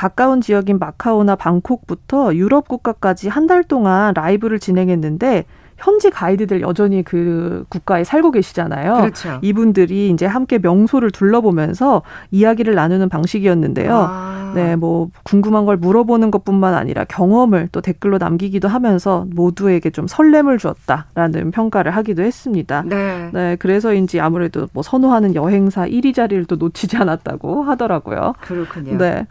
가까운 0.00 0.40
지역인 0.40 0.78
마카오나 0.78 1.36
방콕부터 1.36 2.34
유럽 2.34 2.68
국가까지 2.68 3.28
한 3.28 3.46
달 3.46 3.64
동안 3.64 4.14
라이브를 4.14 4.58
진행했는데 4.58 5.44
현지 5.76 6.08
가이드들 6.08 6.62
여전히 6.62 7.02
그 7.02 7.64
국가에 7.68 8.04
살고 8.04 8.30
계시잖아요. 8.30 8.94
그렇죠. 8.94 9.38
이분들이 9.42 10.08
이제 10.08 10.24
함께 10.24 10.58
명소를 10.58 11.10
둘러보면서 11.10 12.00
이야기를 12.30 12.74
나누는 12.74 13.10
방식이었는데요. 13.10 13.94
아. 14.08 14.52
네, 14.54 14.74
뭐 14.74 15.10
궁금한 15.22 15.66
걸 15.66 15.76
물어보는 15.76 16.30
것뿐만 16.30 16.74
아니라 16.74 17.04
경험을 17.04 17.68
또 17.70 17.82
댓글로 17.82 18.16
남기기도 18.18 18.68
하면서 18.68 19.26
모두에게 19.34 19.90
좀 19.90 20.06
설렘을 20.06 20.56
주었다라는 20.58 21.50
평가를 21.50 21.92
하기도 21.92 22.22
했습니다. 22.22 22.84
네. 22.86 23.30
네, 23.32 23.56
그래서인지 23.56 24.18
아무래도 24.18 24.66
뭐 24.72 24.82
선호하는 24.82 25.34
여행사 25.34 25.86
1위 25.86 26.14
자리를 26.14 26.46
또 26.46 26.56
놓치지 26.56 26.96
않았다고 26.96 27.64
하더라고요. 27.64 28.34
그렇군요. 28.40 28.96
네. 28.96 29.26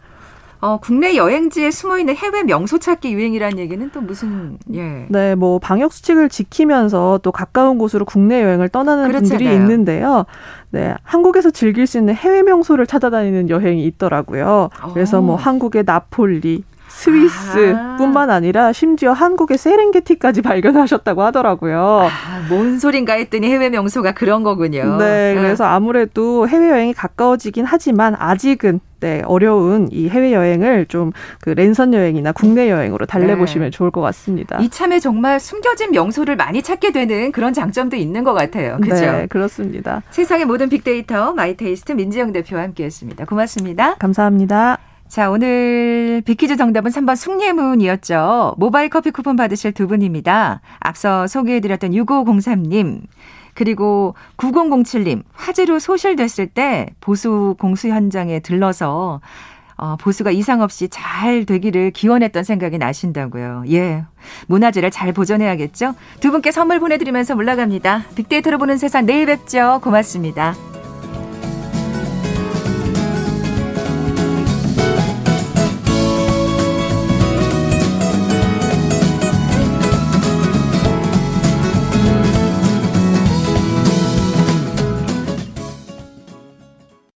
어, 0.60 0.78
국내 0.78 1.16
여행지에 1.16 1.70
숨어 1.70 1.98
있는 1.98 2.14
해외 2.16 2.42
명소 2.42 2.78
찾기 2.78 3.12
유행이라는 3.12 3.58
얘기는 3.58 3.90
또 3.92 4.00
무슨 4.00 4.58
예. 4.74 5.06
네, 5.08 5.34
뭐 5.34 5.58
방역 5.58 5.92
수칙을 5.92 6.28
지키면서 6.28 7.20
또 7.22 7.32
가까운 7.32 7.78
곳으로 7.78 8.04
국내 8.04 8.42
여행을 8.42 8.68
떠나는 8.68 9.08
그렇잖아요. 9.08 9.38
분들이 9.38 9.54
있는데요. 9.54 10.26
네, 10.70 10.94
한국에서 11.02 11.50
즐길 11.50 11.86
수 11.86 11.98
있는 11.98 12.14
해외 12.14 12.42
명소를 12.42 12.86
찾아다니는 12.86 13.48
여행이 13.48 13.84
있더라고요. 13.86 14.68
그래서 14.92 15.22
뭐 15.22 15.34
어. 15.34 15.36
한국의 15.36 15.84
나폴리, 15.86 16.62
스위스뿐만 16.90 18.30
아. 18.30 18.40
니라 18.40 18.72
심지어 18.72 19.12
한국의 19.12 19.58
세렝게티까지 19.58 20.42
발견하셨다고 20.42 21.22
하더라고요. 21.22 22.08
아, 22.08 22.46
뭔 22.48 22.78
소린가 22.78 23.14
했더니 23.14 23.50
해외 23.50 23.70
명소가 23.70 24.12
그런 24.12 24.42
거군요. 24.42 24.98
네, 24.98 25.34
그래서 25.36 25.64
아무래도 25.64 26.48
해외 26.48 26.70
여행이 26.70 26.94
가까워지긴 26.94 27.64
하지만 27.64 28.14
아직은 28.18 28.80
네, 29.00 29.22
어려운 29.24 29.88
이 29.90 30.10
해외 30.10 30.32
여행을 30.32 30.86
좀 30.86 31.12
그 31.40 31.50
랜선 31.50 31.94
여행이나 31.94 32.32
국내 32.32 32.70
여행으로 32.70 33.06
달래보시면 33.06 33.66
네. 33.66 33.70
좋을 33.70 33.90
것 33.90 34.00
같습니다. 34.00 34.58
이참에 34.60 34.98
정말 35.00 35.40
숨겨진 35.40 35.90
명소를 35.92 36.36
많이 36.36 36.62
찾게 36.62 36.92
되는 36.92 37.32
그런 37.32 37.52
장점도 37.52 37.96
있는 37.96 38.24
것 38.24 38.34
같아요. 38.34 38.78
그렇죠? 38.80 39.02
네, 39.02 39.26
그렇습니다. 39.26 40.02
세상의 40.10 40.44
모든 40.44 40.68
빅데이터 40.68 41.32
마이테이스트 41.32 41.92
민지영 41.92 42.32
대표와 42.32 42.62
함께했습니다. 42.62 43.24
고맙습니다. 43.24 43.94
감사합니다. 43.96 44.89
자, 45.10 45.28
오늘 45.28 46.22
빅퀴즈 46.24 46.56
정답은 46.56 46.92
3번 46.92 47.16
숭례문이었죠. 47.16 48.54
모바일 48.58 48.88
커피 48.88 49.10
쿠폰 49.10 49.34
받으실 49.34 49.72
두 49.72 49.88
분입니다. 49.88 50.60
앞서 50.78 51.26
소개해드렸던 51.26 51.90
6503님, 51.90 53.00
그리고 53.54 54.14
9007님, 54.36 55.24
화재로 55.32 55.80
소실됐을 55.80 56.46
때 56.46 56.86
보수 57.00 57.56
공수 57.58 57.88
현장에 57.88 58.38
들러서 58.38 59.20
어, 59.76 59.96
보수가 59.96 60.30
이상 60.30 60.60
없이 60.60 60.88
잘 60.88 61.44
되기를 61.44 61.90
기원했던 61.90 62.44
생각이 62.44 62.78
나신다고요. 62.78 63.64
예. 63.72 64.04
문화재를 64.46 64.92
잘 64.92 65.12
보존해야겠죠? 65.12 65.96
두 66.20 66.30
분께 66.30 66.52
선물 66.52 66.78
보내드리면서 66.78 67.34
올라갑니다. 67.34 68.04
빅데이터로 68.14 68.58
보는 68.58 68.78
세상 68.78 69.06
내일 69.06 69.26
뵙죠. 69.26 69.80
고맙습니다. 69.82 70.54